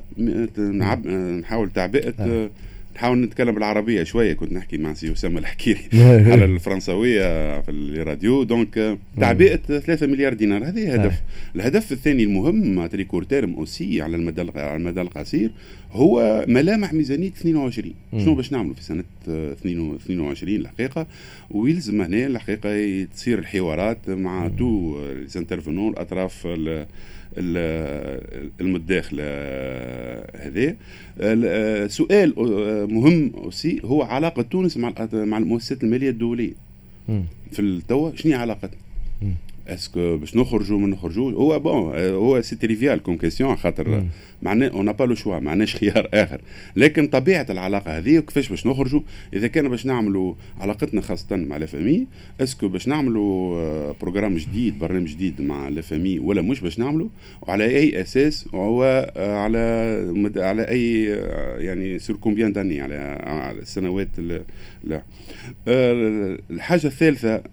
نحاول 1.39 1.69
تعبئة 1.71 2.49
نحاول 2.97 3.21
نتكلم 3.21 3.55
بالعربية 3.55 4.03
شوية. 4.03 4.33
كنت 4.33 4.53
نحكي 4.53 4.77
مع 4.77 4.93
سي 4.93 5.11
أسامة 5.11 5.39
الحكيري 5.39 5.81
على 6.31 6.45
الفرنسويه 6.45 7.61
في 7.61 7.71
الراديو. 7.71 8.43
donc 8.43 8.97
تعبئة 9.19 9.55
3 9.55 10.07
مليار 10.07 10.33
دينار. 10.33 10.67
هذه 10.67 10.93
هدف. 10.93 11.21
الهدف 11.55 11.91
الثاني 11.91 12.23
المهم 12.23 12.85
très 12.85 13.07
terme 13.29 13.53
aussi 13.53 14.01
على 14.01 14.15
المدى 14.15 14.41
على 14.41 14.75
المدى 14.75 15.01
القصير 15.01 15.51
هو 15.91 16.45
ملامح 16.47 16.93
ميزانية 16.93 17.27
22 17.27 17.93
شنو 18.17 18.35
باش 18.35 18.51
نعملوا 18.51 18.73
في 18.73 18.83
سنة 18.83 19.03
22 19.27 20.55
الحقيقة 20.55 21.07
ويلزم 21.51 22.01
هنا 22.01 22.25
الحقيقة 22.25 23.03
تصير 23.03 23.39
الحوارات 23.39 24.09
مع 24.09 24.47
tous 24.47 24.99
les 25.13 25.29
intervenants 25.29 25.93
الأطراف 25.93 26.47
المتداخله 28.61 29.23
هذا 30.35 30.75
سؤال 31.87 32.33
مهم 32.93 33.31
aussi 33.37 33.81
هو 33.85 34.01
علاقة 34.01 34.41
تونس 34.41 34.77
مع 34.77 34.93
مع 35.13 35.37
المؤسسات 35.37 35.83
المالية 35.83 36.09
الدولية. 36.09 36.53
في 37.51 37.59
التوا 37.61 38.15
شنو 38.15 38.31
هي 38.33 38.39
علاقتنا؟ 38.39 38.79
est-ce 39.67 40.00
que 40.00 40.17
باش 40.17 40.35
نخرجوا 40.35 40.79
ما 40.79 40.87
نخرجوا 40.87 41.31
هو 41.31 41.59
bon 41.59 41.99
هو 41.99 42.41
c'est 42.41 42.55
trivial 42.55 43.03
comme 43.03 43.17
question 43.17 43.55
خاطر 43.55 44.03
معناه 44.41 44.67
on 44.67 44.91
a 44.91 44.94
pas 44.94 45.03
le 45.03 45.15
choix 45.15 45.39
معناش 45.39 45.75
خيار 45.75 46.09
اخر 46.13 46.41
لكن 46.75 47.07
طبيعه 47.07 47.45
العلاقه 47.49 47.97
هذه 47.97 48.17
وكيفاش 48.17 48.49
باش 48.49 48.67
نخرجوا 48.67 49.01
اذا 49.33 49.47
كان 49.47 49.69
باش 49.69 49.85
نعملوا 49.85 50.33
علاقتنا 50.59 51.01
خاصه 51.01 51.35
مع 51.35 51.57
l'FMI 51.57 52.07
est-ce 52.41 52.58
que 52.58 52.67
باش 52.67 52.87
نعملوا 52.87 53.91
programme 53.91 54.35
جديد 54.35 54.79
برنامج 54.79 55.07
جديد 55.07 55.41
مع 55.41 55.67
l'FMI 55.67 56.19
ولا 56.19 56.41
مش 56.41 56.61
باش 56.61 56.79
نعملوا 56.79 57.09
وعلى 57.41 57.65
اي 57.65 58.01
أساس 58.01 58.47
وهو 58.53 59.11
على 59.17 59.57
على 60.37 60.69
اي 60.69 61.03
يعني 61.65 61.99
sur 61.99 62.15
combien 62.15 62.53
d'années 62.53 62.81
على 62.81 62.95
على 63.23 63.59
السنوات 63.59 64.09
لا 64.83 65.03
الحاجة 65.67 66.87
الثالثه 66.87 67.43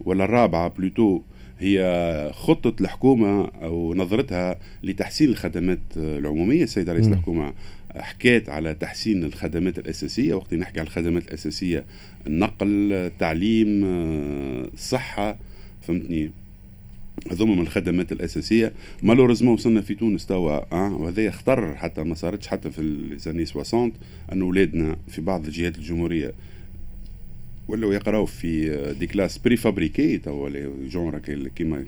ولا 0.00 0.24
الرابعه 0.24 0.68
plutôt 0.68 1.20
هي 1.62 2.30
خطة 2.34 2.74
الحكومة 2.80 3.44
أو 3.62 3.94
نظرتها 3.94 4.58
لتحسين 4.82 5.28
الخدمات 5.28 5.78
العمومية. 5.96 6.64
السيدة 6.64 6.92
رئيس 6.92 7.08
الحكومة 7.08 7.52
حكيت 7.96 8.48
على 8.48 8.74
تحسين 8.74 9.24
الخدمات 9.24 9.78
الأساسية 9.78 10.34
وقت 10.34 10.54
نحكي 10.54 10.80
على 10.80 10.86
الخدمات 10.86 11.28
الأساسية 11.28 11.84
النقل 12.26 12.92
التعليم 12.92 13.84
الصحة 14.74 15.36
فهمتني؟ 15.82 16.30
هذوما 17.30 17.54
من 17.54 17.62
الخدمات 17.62 18.12
الأساسية. 18.12 18.72
malheureusement 19.02 19.54
وصلنا 19.54 19.80
في 19.80 19.94
تونس 19.94 20.26
توا 20.26 20.74
أه؟ 20.74 20.96
وهذا 20.96 21.24
يختر 21.24 21.74
حتى 21.76 22.02
ما 22.02 22.14
صارتش 22.14 22.46
حتى 22.46 22.70
في 22.70 22.80
les 22.80 23.01
années 23.01 23.44
60 23.44 23.92
أن 24.32 24.42
اولادنا 24.42 24.96
في 25.08 25.20
بعض 25.20 25.48
جهات 25.48 25.78
الجمهورية 25.78 26.32
ولاو 27.72 27.92
يقراو 27.92 28.26
في 28.26 28.76
des 29.00 29.06
classes 29.06 29.38
préfabriquées 29.38 30.18
tout 30.18 30.50
genre 30.88 31.18
كيما 31.56 31.84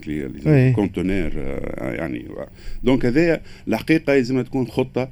conteneur 0.75 1.59
يعني 1.77 2.25
donc 2.83 3.05
هذايا 3.05 3.41
الحقيقة 3.67 4.13
لازم 4.13 4.41
تكون 4.41 4.67
خطة 4.67 5.09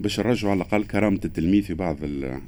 باش 0.00 0.20
نرجعوا 0.20 0.52
على 0.52 0.62
الأقل 0.62 0.84
كرامة 0.84 1.20
التلميذ 1.24 1.62
في 1.62 1.74
بعض 1.74 1.96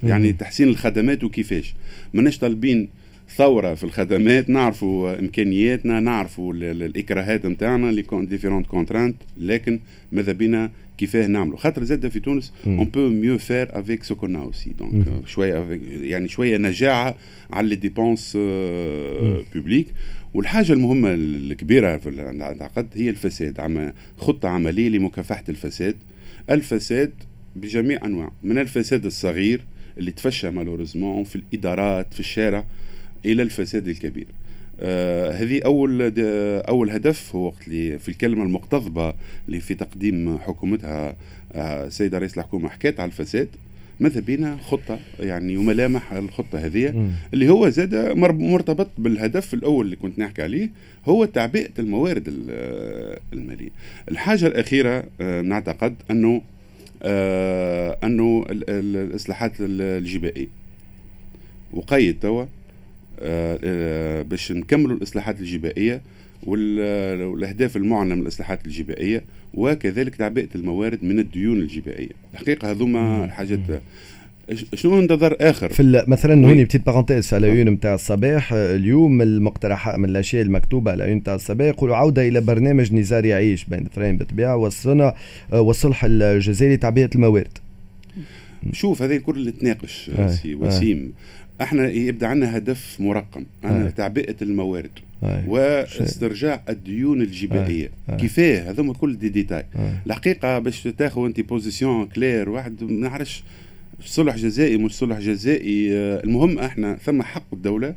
يعني 0.03 0.33
تحسين 0.33 0.69
الخدمات 0.69 1.25
وكيفاش. 1.25 1.75
ماناش 2.15 2.39
طالبين 2.39 2.89
ثورة 3.37 3.75
في 3.75 3.85
الخدمات 3.85 4.51
نعرفوا 4.51 5.19
إمكانياتنا 5.19 6.01
نعرفوا 6.01 6.55
الإكراهات 6.55 7.47
نتاعنا 7.47 7.91
les 7.91 8.05
différentes 8.13 8.67
contraintes 8.67 9.17
لكن 9.39 9.81
ماذا 10.13 10.33
بينا 10.33 10.71
كيفاه 10.99 11.27
نعملوا 11.27 11.59
خاطر 11.59 11.85
زاد 11.85 12.09
في 12.09 12.21
تونس 12.21 12.53
on 12.67 12.85
peut 12.85 13.09
mieux 13.09 13.39
faire 13.39 13.81
avec 13.81 14.05
ce 14.05 14.15
qu'on 14.15 14.43
a 14.43 14.47
aussi 14.47 14.71
donc 14.79 15.27
شوية 15.27 15.81
يعني 16.03 16.29
شوية 16.29 16.57
نجاعه 16.57 17.15
على 17.51 17.69
les 17.69 17.75
dépenses 17.75 18.33
publiques 19.55 19.87
والحاجة 20.35 20.73
المهمة 20.73 21.15
الكبيرة 21.15 21.97
في 21.97 22.09
العقد 22.09 22.87
هي 22.95 23.11
الفساد 23.11 23.61
عم 23.61 23.93
خطة 24.19 24.49
عملية 24.49 24.89
لمكافحة 24.89 25.45
الفساد 25.49 25.97
الفساد 26.51 27.13
بجميع 27.57 28.05
أنواع 28.05 28.33
من 28.43 28.59
الفساد 28.59 29.07
الصغير 29.07 29.61
اللي 29.99 30.11
تفشى 30.11 30.51
malheureusement 30.51 31.25
في 31.25 31.37
الإدارات 31.37 32.15
في 32.15 32.21
الشارع 32.21 32.65
إلى 33.25 33.43
الفساد 33.43 33.89
الكبير 33.89 34.27
هذه 35.33 35.61
أول 35.65 36.13
أول 36.69 36.91
هدف 36.91 37.37
هو 37.37 37.47
وقت 37.47 37.69
اللي 37.69 37.99
في 37.99 38.09
الكلمة 38.09 38.43
المقتضبة 38.43 39.15
اللي 39.49 39.61
في 39.61 39.75
تقديم 39.75 40.39
حكومتها 40.39 41.17
السيدة 41.55 42.17
آه 42.17 42.21
رئيس 42.21 42.39
الحكومة 42.39 42.69
حكيت 42.69 43.01
على 43.01 43.09
الفساد. 43.09 43.49
ماذا 44.01 44.21
بينا؟ 44.21 44.57
خطة 44.57 44.99
يعني 45.21 45.57
وملامح 45.57 46.13
الخطة 46.13 46.59
هذه 46.59 47.11
اللي 47.35 47.49
هو 47.49 47.69
زاد 47.69 47.95
مرتبط 48.17 48.89
بالهدف 48.99 49.55
الأول 49.55 49.85
اللي 49.85 49.97
كنت 49.97 50.19
نحكي 50.19 50.43
عليه 50.43 50.71
هو 51.07 51.25
تعبئة 51.25 51.71
الموارد 51.79 52.29
المالية. 53.33 53.71
الحاجة 54.11 54.47
الأخيرة 54.47 55.05
آه 55.21 55.41
نعتقد 55.41 55.95
أنه 56.11 56.43
آه 57.03 57.99
أنه 58.05 58.45
الإصلاحات 58.51 59.53
الجبائية. 59.61 60.49
وقيد 61.73 62.17
توا 62.21 62.43
آه 62.43 62.49
باش 64.23 64.53
نكملوا 64.53 64.97
الإصلاحات 64.97 65.41
الجبائية 65.41 66.01
والاهداف 66.47 67.77
المعنى 67.77 68.15
من 68.15 68.23
الإصلاحات 68.23 68.67
الجبائية 68.67 69.25
وكذلك 69.55 70.15
تعبئة 70.17 70.49
الموارد 70.55 71.05
من 71.05 71.19
الديون 71.19 71.59
الجبائية. 71.61 72.11
الحقيقة 72.35 72.71
هذوما 72.71 73.25
الحاجات 73.25 73.59
شنو 74.75 74.99
انتظر 74.99 75.37
آخر؟ 75.41 75.69
في 75.69 76.05
مثلا 76.09 76.47
هوني 76.47 76.65
بتيت 76.65 76.87
بارونتيز 76.87 77.35
على 77.35 77.49
يون 77.49 77.69
نتاع 77.69 77.95
الصباح 77.95 78.53
اليوم 78.53 79.23
المقترحات 79.23 79.99
من 79.99 80.09
الأشياء 80.09 80.43
المكتوبة 80.43 80.91
على 80.91 81.09
يون 81.09 81.17
نتاع 81.17 81.35
الصباح 81.35 81.67
يقولوا 81.67 81.97
عودة 81.97 82.29
إلى 82.29 82.41
برنامج 82.41 82.93
نزار 82.93 83.25
يعيش 83.25 83.65
بين 83.65 83.85
فرين 83.85 84.17
بالطبيعه 84.17 84.57
والصنع 84.57 85.15
والصلح 85.53 86.05
الجزائري 86.05 86.77
تعبئه 86.77 87.11
الموارد. 87.15 87.59
شوف 88.73 89.03
هذه 89.03 89.17
الكل 89.17 89.37
اللي 89.37 89.53
تناقش 89.53 90.11
سي 90.29 90.55
وسيم. 90.55 91.13
إحنا 91.63 91.91
يبدأ 91.91 92.27
عندنا 92.27 92.57
هدف 92.57 92.97
مرقم 93.01 93.45
عندنا 93.65 93.91
تعبئة 93.91 94.37
الموارد 94.43 94.91
أي. 95.25 95.45
واسترجاع 95.49 96.63
الديون 96.69 97.23
الجبائية. 97.23 97.91
كيفاه 98.19 98.71
هذوما 98.71 98.93
كل 98.93 99.19
دي 99.19 99.29
ديتاي. 99.29 99.65
الحقيقة 100.07 100.59
باش 100.59 100.83
تاخذ 100.83 101.25
انت 101.25 101.41
position 101.41 102.07
claire 102.07 102.49
واحد 102.49 102.85
ما 102.85 103.09
نعرفش 103.09 103.43
صلح 104.05 104.37
جزائي 104.37 104.77
مش 104.77 104.95
صلح 104.95 105.19
جزائي 105.19 105.93
المهم 105.95 106.59
إحنا 106.59 106.97
ثم 106.97 107.23
حق 107.23 107.47
الدولة 107.53 107.95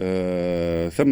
آه 0.00 0.88
ثم 0.88 1.10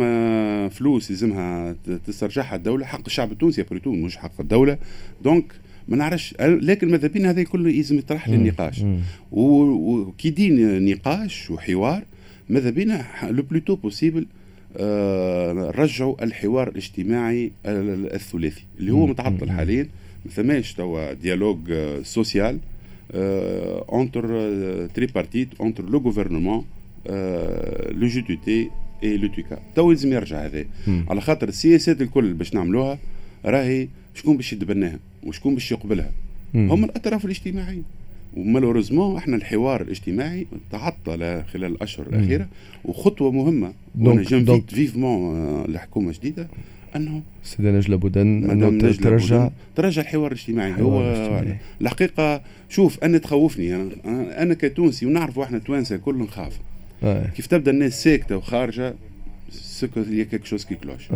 فلوس 0.69 1.11
يلزمها 1.11 1.77
تسترجعها 2.07 2.57
الدولة 2.57 2.87
حق 2.87 3.03
الشعب 3.07 3.33
التونسي 3.33 3.63
plutôt 3.63 3.93
مش 3.93 4.17
حق 4.17 4.41
الدولة. 4.41 4.79
donc 5.25 5.45
ما 5.91 5.97
نعرفش. 5.97 6.35
لكن 6.41 6.91
ماذا 6.91 7.09
بينا 7.09 7.31
هذا 7.31 7.43
كله 7.43 7.71
لازم 7.71 7.99
يطرح 7.99 8.29
للنقاش 8.29 8.85
وكي 9.33 10.31
دين 10.31 10.85
نقاش 10.85 11.51
وحوار 11.51 12.03
ماذا 12.49 12.71
بينا 12.71 13.07
le 13.31 13.43
plus 13.43 13.62
tôt 13.62 13.77
possible 13.77 14.27
آه 14.77 15.73
رجعوا 15.77 16.25
الحوار 16.25 16.69
الاجتماعي 16.69 17.53
الثلاثي 17.67 18.63
اللي 18.79 18.93
هو 18.93 19.07
متعطل 19.07 19.51
حاليا. 19.51 19.89
ما 20.25 20.31
ثماش 20.31 20.75
توا 20.75 21.13
dialogue 21.13 21.59
social 22.03 22.59
entre 23.93 24.27
tripartite 24.87 25.49
entre 25.61 25.91
le 25.91 25.99
gouvernement 25.99 26.65
l'UGTT 27.91 28.39
et 28.45 28.71
l'UTICA 29.03 29.59
تو 29.77 29.91
لازم 29.91 30.13
يرجع 30.13 30.47
هذا. 30.47 30.65
على 31.09 31.21
خاطر 31.21 31.49
السياسات 31.49 32.03
الكل 32.03 32.33
باش 32.35 32.55
نعملوها 32.55 32.99
راهي 33.45 33.89
شكون 34.15 34.37
باش 34.37 34.53
يتبناها 34.53 34.99
وشكون 35.27 35.55
باش 35.55 35.73
يقبلها؟ 35.73 36.11
هم 36.55 36.85
الأطراف 36.85 37.25
الاجتماعيين 37.25 37.85
و 38.37 38.42
malheureusement 38.42 39.17
إحنا 39.17 39.37
الحوار 39.37 39.81
الاجتماعي 39.81 40.47
تعطل 40.73 41.43
خلال 41.43 41.73
الأشهر 41.73 42.07
الأخيرة. 42.07 42.49
وخطوة 42.85 43.33
مهمة 43.33 43.73
وأنا 43.99 44.23
j'invite 44.23 44.71
vivement 44.71 45.65
الحكومة 45.65 46.09
الجديده 46.11 46.49
أنه 46.97 47.23
سيدي 47.43 47.71
نجلة 47.71 47.97
بودن 47.97 48.99
ترجع 49.03 49.51
ترجع 49.77 50.03
الحوار 50.03 50.33
الاجتماعي. 50.33 50.83
هو 50.83 51.03
الحقيقة 51.81 52.43
شوف 52.69 53.05
أنا 53.05 53.19
تخوفني. 53.19 53.77
أنا, 53.77 54.43
أنا 54.43 54.55
كتونسي 54.55 55.07
ونعرف 55.07 55.39
إحنا 55.39 55.59
توانسة 55.59 55.97
الكل 55.97 56.19
نخاف. 56.19 56.59
آه. 57.03 57.27
كيف 57.27 57.47
تبدأ 57.47 57.71
الناس 57.71 58.05
ساكتة 58.05 58.37
وخارجة 58.37 58.95
c'est 59.51 60.03
que 60.05 60.17
quelque 60.17 60.45
chose 60.45 60.65
qui 60.65 60.75
cloche. 60.75 61.09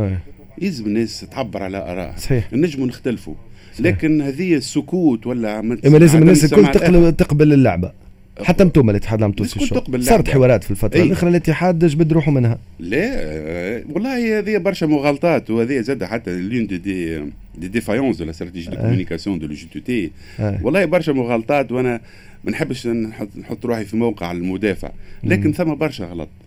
يلزم 0.62 0.86
الناس 0.86 1.26
تعبر 1.30 1.62
على 1.62 1.78
ارائها 1.78 2.16
صحيح. 2.18 2.52
نجموا 2.52 2.86
نختلفوا. 2.86 3.34
لكن 3.80 4.22
هذه 4.22 4.54
السكوت 4.54 5.26
ولا 5.26 5.60
إما 5.60 5.98
لازم 5.98 6.18
الناس 6.18 6.44
الكل 6.44 6.66
تقبل, 6.66 7.12
تقبل 7.12 7.52
اللعبة. 7.52 7.92
حتى 8.42 8.62
أنتم 8.62 8.90
الاتحاد 8.90 9.22
التونسي 9.22 9.60
الشغل. 9.60 10.04
صارت 10.04 10.30
حوارات 10.30 10.64
في 10.64 10.70
الفترة. 10.70 10.98
أي. 10.98 11.02
الأخرى 11.02 11.30
الاتحاد 11.30 11.84
جبد 11.84 12.12
روحه 12.12 12.30
منها. 12.32 12.58
لا 12.78 13.84
والله 13.92 14.38
هذه 14.38 14.56
برشا 14.56 14.86
مغالطات 14.86 15.50
وهذه 15.50 15.80
زاد 15.80 16.04
حتى 16.04 16.38
l'une 16.38 16.66
des 16.66 16.78
des 16.78 17.18
des 17.58 17.68
défaillances 17.68 18.16
de 18.16 18.24
la 18.24 18.30
stratégie 18.30 18.70
de 18.70 18.76
communication 18.76 19.38
de 19.38 19.46
l'UGTT 19.46 20.10
والله 20.38 20.84
برشا 20.84 21.12
مغالطات 21.12 21.72
وأنا 21.72 22.00
ما 22.44 22.50
نحبش 22.50 22.86
نحط, 22.86 23.66
روحي 23.66 23.84
في 23.84 23.96
موقع 23.96 24.32
المدافع. 24.32 24.90
لكن 25.24 25.52
ثم 25.52 25.74
برشا 25.74 26.04
غلط. 26.04 26.28
آه 26.28 26.43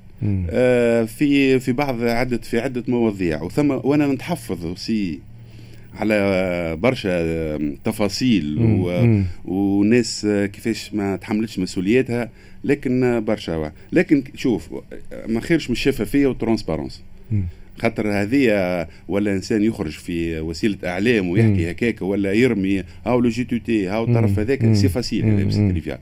في 1.05 1.59
في 1.59 1.71
بعض 1.71 2.03
عده 2.03 2.37
في 2.37 2.59
عدة 2.59 2.83
مواضيع. 2.87 3.43
وثم 3.43 3.71
وأنا 3.71 4.07
نتحفظ 4.07 4.77
سي 4.77 5.19
على 5.95 6.75
برشا 6.75 7.57
تفاصيل 7.83 8.57
و... 8.59 9.07
وناس 9.45 10.27
كيفاش 10.53 10.93
ما 10.93 11.15
تحملتش 11.15 11.59
مسؤولياتها. 11.59 12.29
لكن 12.63 13.23
برشا 13.27 13.71
لكن 13.91 14.23
شوف 14.35 14.69
ما 15.27 15.39
خيرش 15.39 15.69
من 15.69 15.73
الشفافية 15.73 16.27
وال 16.27 16.37
transparence. 16.37 17.03
خاطر 17.79 18.21
هذه 18.21 18.87
ولا 19.07 19.33
إنسان 19.33 19.63
يخرج 19.63 19.91
في 19.91 20.39
وسيلة 20.39 20.77
إعلام 20.85 21.29
ويحكي 21.29 21.71
هكاك 21.71 22.01
ولا 22.01 22.33
يرمي 22.33 22.83
هاو 23.05 23.19
l'UGTT 23.19 23.87
هاو 23.87 24.03
الطرف 24.03 24.39
هذاك 24.39 24.73
c'est 24.73 24.89
facile 24.89 25.25
هذا 25.25 25.99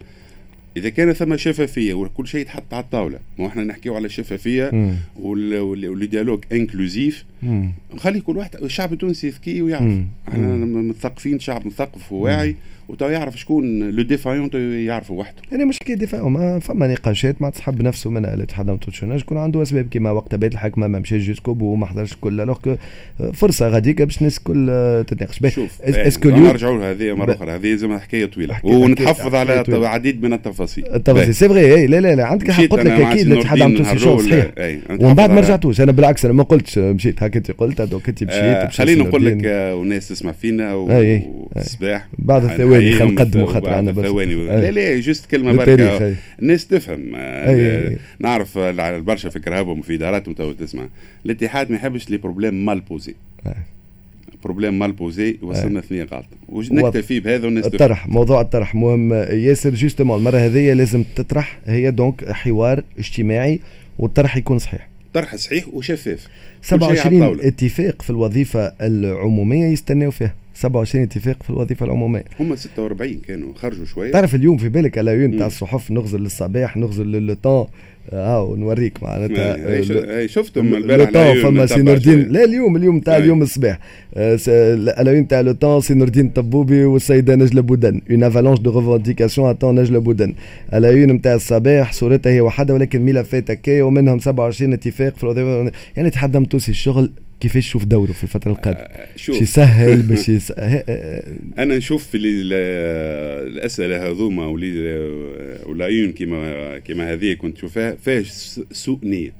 إذا 0.77 0.89
كان 0.89 1.13
ثم 1.13 1.37
شفافية 1.37 1.93
وكل 1.93 2.27
شيء 2.27 2.41
يتحط 2.41 2.73
على 2.73 2.83
الطاولة 2.83 3.19
ما 3.39 3.47
إحنا 3.47 3.63
نحكيو 3.63 3.95
على 3.95 4.05
الشفافية 4.05 4.95
وال 5.19 5.44
dialogue 5.44 6.43
inclusif 6.51 7.25
نخلي 7.95 8.21
كل 8.21 8.37
واحد 8.37 8.55
الشعب 8.63 8.93
التونسي 8.93 9.29
ذكي 9.29 9.61
ويعرف. 9.61 9.83
إحنا 10.27 10.47
مثقفين 10.65 11.39
شعب 11.39 11.67
مثقف 11.67 12.11
وواعي. 12.11 12.55
وتو 12.89 13.09
يعرف 13.09 13.39
شكون 13.39 13.89
le 13.89 14.03
défaillant 14.03 14.49
يعرفه 14.85 15.13
وحده. 15.13 15.41
يعني 15.51 15.65
مش 15.65 15.79
كي 15.79 15.95
défaillant 15.95 16.31
ما 16.31 16.59
فما 16.59 16.87
نقاشات 16.87 17.41
مع 17.41 17.49
تصحب 17.49 17.81
نفسه 17.81 18.09
منها 18.09 18.33
الاتحاد 18.33 18.69
التونسي 18.69 19.19
شكون 19.19 19.37
عنده 19.37 19.61
أسباب 19.61 19.87
كيما 19.87 20.11
وقت 20.11 20.35
بيت 20.35 20.53
الحكمة 20.53 20.87
ما 20.87 20.99
مشاش 20.99 21.21
jusqu'au 21.21 21.53
bout 21.53 21.65
وما 21.65 21.85
حضرش 21.85 22.13
الكل 22.13 22.41
alors 22.41 22.75
فرصة 23.33 23.67
غاديك 23.67 24.01
باش 24.01 24.17
الناس 24.17 24.37
الكل 24.37 24.65
تتناقش. 25.07 25.53
شوف 25.55 25.81
est-ce 25.81 26.13
que 26.13 26.29
اليوم 26.29 26.47
نرجعوا 26.47 26.91
هذه 26.91 27.15
مرة 27.15 27.33
أخرى. 27.33 27.51
هذه 27.51 27.67
لازم 27.67 27.97
حكاية 27.97 28.25
طويلة. 28.25 28.59
ونتحفظ 28.63 29.35
على 29.35 29.63
العديد 29.67 30.23
من 30.23 30.33
التفاصيل. 30.33 30.85
التفاصيل. 30.93 31.35
سي 31.35 31.49
vrai 31.49 31.87
لا 31.87 32.01
لا 32.01 32.15
لا. 32.15 32.25
عندك 32.25 32.51
حق 32.51 32.63
قلت 32.63 32.85
لك 32.85 32.91
أكيد 32.91 33.31
الاتحاد 33.31 33.61
التونسي 33.61 33.99
صحيح. 33.99 34.51
ومن 34.99 35.13
بعد 35.13 35.29
ما 35.29 35.41
رجعتوش. 35.41 35.81
أنا 35.81 35.91
بالعكس 35.91 36.25
أنا 36.25 36.33
ما 36.33 36.43
قلتش 36.43 36.77
مشيت. 36.77 37.23
هكا 37.23 37.37
انت 37.37 37.51
قلت 37.51 37.81
donc 37.81 38.09
انت 38.09 38.23
مشيت 38.23 38.71
خلينا 38.71 39.03
نقول 39.03 39.25
لك 39.25 39.45
والناس 39.45 40.07
تسمع 40.07 40.31
فينا 40.31 40.73
والصباح. 40.73 42.07
بعد 42.19 42.43
الثواني 42.43 42.74
خلينا 42.79 43.05
نقدموا 43.05 43.47
خاطر 43.47 43.73
عندنا 43.73 44.07
ثواني. 44.07 44.35
لا 44.35 44.71
لا 44.71 44.99
juste 44.99 45.25
كلمة 45.25 45.53
بركة. 45.53 46.15
الناس 46.41 46.67
تفهم. 46.67 47.11
أي. 47.15 47.97
نعرف 48.19 48.57
برشا 48.57 49.29
في 49.29 49.39
كراهبهم 49.39 49.81
في 49.81 49.95
اداراتهم 49.95 50.33
تو 50.33 50.51
تسمع. 50.51 50.87
الاتحاد 51.25 51.71
ما 51.71 51.75
يحبش 51.75 52.09
les 52.09 52.17
problèmes 52.17 52.65
mal 52.65 52.79
posés 52.79 53.13
problème 54.43 54.79
mal 54.79 54.91
posé 54.91 55.37
وصلنا 55.41 55.81
ثنية 55.81 56.03
غلط. 56.03 56.25
ونكتفي 56.49 57.19
بهذا 57.19 57.45
والناس 57.45 57.65
الطرح 57.65 58.07
موضوع 58.07 58.41
الطرح 58.41 58.75
مهم. 58.75 59.13
ياسر 59.13 59.69
justement 59.69 60.19
المرة 60.19 60.37
هذه 60.37 60.73
لازم 60.73 61.03
تطرح. 61.15 61.59
هي 61.65 61.91
donc 61.91 62.31
حوار 62.31 62.83
اجتماعي 62.99 63.59
والطرح 63.99 64.37
يكون 64.37 64.59
صحيح. 64.59 64.87
طرح 65.13 65.35
صحيح 65.35 65.67
وشفاف. 65.73 66.27
27 66.61 67.39
اتفاق 67.41 68.01
في 68.01 68.09
الوظيفة 68.09 68.73
العمومية 68.81 69.65
يستناو 69.65 70.11
فيها. 70.11 70.33
27 70.55 71.03
اتفاق 71.03 71.43
في 71.43 71.49
الوظيفة 71.49 71.85
العمومية. 71.85 72.23
هم 72.39 72.55
46 72.55 73.19
كانوا 73.27 73.53
خرجوا 73.55 73.85
شوية. 73.85 74.11
تعرف 74.11 74.35
اليوم 74.35 74.57
في 74.57 74.69
بالك 74.69 74.97
على 74.97 75.27
تاع 75.37 75.47
الصحف 75.47 75.91
نغزل 75.91 76.21
للصباح 76.21 76.77
نغزل 76.77 77.05
ل 77.05 77.13
Le 77.13 77.28
Temps 77.28 77.65
آه 78.09 78.55
نوريك 78.57 79.03
معناتها. 79.03 79.69
اي 80.19 80.27
شفتهم 80.27 80.75
البارح 80.75 81.43
فما 81.43 81.65
سي 81.65 81.81
نور 81.81 81.95
الدين. 81.95 82.19
لا 82.31 82.43
اليوم 82.43 82.75
اليوم 82.75 82.99
تاع 82.99 83.17
اليوم 83.17 83.41
الصباح. 83.41 83.79
La 84.17 84.61
Une 84.61 85.27
تاع 85.27 85.41
Le 85.41 85.51
Temps 85.51 85.81
سي 85.81 85.93
نور 85.93 86.07
الدين 86.07 86.25
الطبوبي 86.25 86.85
والسيدة 86.85 87.35
نجلة 87.35 87.61
بودن. 87.61 88.01
une 88.11 88.23
avalanche 88.23 88.59
de 88.59 88.79
revendications 88.79 89.49
attend 89.49 89.79
نجلة 89.79 89.99
بودن. 89.99 90.33
La 90.73 90.88
Une 90.88 91.11
نتاع 91.11 91.33
الصباح 91.33 91.93
صورتها 91.93 92.31
هي 92.31 92.41
وحده 92.41 92.73
ولكن 92.73 93.05
ملفات 93.05 93.51
هكايا 93.51 93.83
ومنهم 93.83 94.19
27 94.19 94.73
اتفاق 94.73 95.15
في 95.17 95.71
يعني 95.97 96.09
الاتحاد 96.09 96.43
التونسي 96.43 96.71
الشغل؟ 96.71 97.11
كيفاش 97.39 97.67
تشوف 97.67 97.85
دوره 97.85 98.11
في 98.11 98.23
الفترة 98.23 98.51
القادمة؟ 98.51 98.81
آه، 98.81 99.07
شوف. 99.15 99.35
باش 99.35 99.41
يسهل 99.41 100.01
باش 100.01 100.29
يس... 100.29 100.51
أنا 101.57 101.77
نشوف 101.77 102.07
في 102.07 102.17
الأسئلة 102.17 104.07
هذوما 104.07 104.45
والعيون 105.65 106.11
كيما 106.11 106.77
كيما 106.79 107.13
هذه 107.13 107.33
كنت 107.33 107.57
تشوفها 107.57 107.95
فيها 108.05 108.23
سوء 108.71 108.99
نية. 109.03 109.31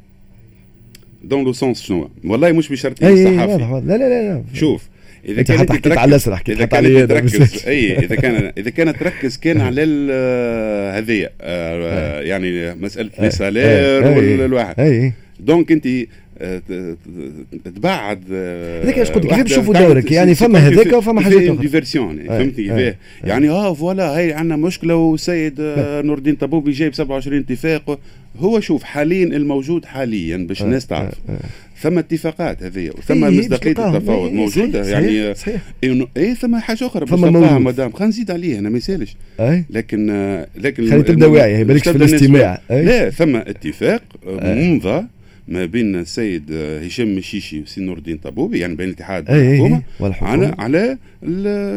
دون 1.23 1.43
لو 1.43 1.53
سونس 1.53 1.81
شنو؟ 1.81 2.09
والله 2.23 2.51
مش 2.51 2.69
بشرط 2.69 3.03
الصحافي. 3.03 3.57
لا 3.85 3.97
لا 3.97 3.97
لا 3.97 4.33
لا 4.33 4.43
شوف 4.53 4.89
إذا 5.25 5.39
أنت 5.39 5.51
كانت 5.51 5.71
حكيت 5.71 5.97
على 5.97 6.09
الاسرح 6.09 6.39
حكيت 6.39 6.57
إذا 6.57 6.65
كانت 6.65 7.09
تركز 7.09 7.67
اي 7.67 7.99
إذا 7.99 8.15
كان 8.15 8.51
إذا 8.57 8.69
كانت 8.69 8.99
تركز 8.99 9.37
كان 9.37 9.61
على 9.67 9.81
هذه 10.93 11.29
آه، 11.41 12.21
يعني 12.21 12.75
مسألة 12.75 13.09
لي 13.19 13.31
سالير 13.31 14.07
والواحد. 14.07 15.13
دونك 15.39 15.71
أنت 15.71 15.87
تبعد 17.65 18.23
هذاك 18.83 18.99
اش 18.99 19.11
قلت 19.11 19.25
كيف 19.27 19.43
تشوفوا 19.43 19.73
دورك 19.73 20.11
يعني 20.11 20.35
فما 20.35 20.59
هذاك 20.59 20.93
وفما 20.93 21.21
حاجات 21.21 21.41
أخرى. 21.41 21.57
ديفيرسيون 21.57 22.17
يعني 22.17 22.29
فهمتني 22.29 22.63
كيفاه 22.63 22.95
يعني 23.23 23.49
آه 23.49 23.73
voilà 23.73 24.17
هاي 24.17 24.33
عندنا 24.33 24.55
مشكلة 24.55 24.95
والسيد 24.95 25.55
نور 25.79 26.17
الدين 26.17 26.35
طبوبي 26.35 26.71
جايب 26.71 26.93
27 26.93 27.39
اتفاق 27.39 27.99
هو 28.39 28.59
شوف 28.59 28.83
حاليا 28.83 29.25
الموجود 29.25 29.85
حاليا 29.85 30.37
باش 30.37 30.61
الناس 30.61 30.87
تعرف. 30.87 31.13
ثم 31.81 31.97
اتفاقات 31.97 32.63
هذه 32.63 32.89
وثم 32.97 33.37
مصداقية 33.39 33.71
التفاوض 33.71 34.31
موجودة 34.31 34.83
صحيح 34.83 34.99
يعني 34.99 35.33
صحيح. 35.35 35.61
اي 36.17 36.35
ثم 36.35 36.55
حاجة 36.57 36.85
أخرى 36.85 37.05
موجود. 37.17 37.61
مدام 37.61 37.91
خلينا 37.91 38.09
نزيد 38.09 38.31
عليه 38.31 38.59
أنا 38.59 38.69
ما 38.69 38.77
يسألش. 38.77 39.15
لكن 39.69 40.07
لكن 40.55 40.89
خلي 40.89 41.03
تبدأ 41.03 41.27
واعي 41.27 41.63
بالك 41.63 41.83
في 41.83 41.97
الاستماع. 41.97 42.61
لا 42.69 43.09
ثم 43.09 43.35
اتفاق 43.35 44.01
ممضى 44.27 45.05
ما 45.47 45.65
بين 45.65 45.95
السيد 45.95 46.51
هشام 46.51 47.15
مشيشي 47.15 47.61
وسي 47.61 47.81
نور 47.81 47.97
الدين 47.97 48.17
طبوبي 48.17 48.59
يعني 48.59 48.75
بين 48.75 48.87
الاتحاد 48.87 49.29
والحكومة 49.29 49.81
على 49.99 50.55
على 50.59 50.97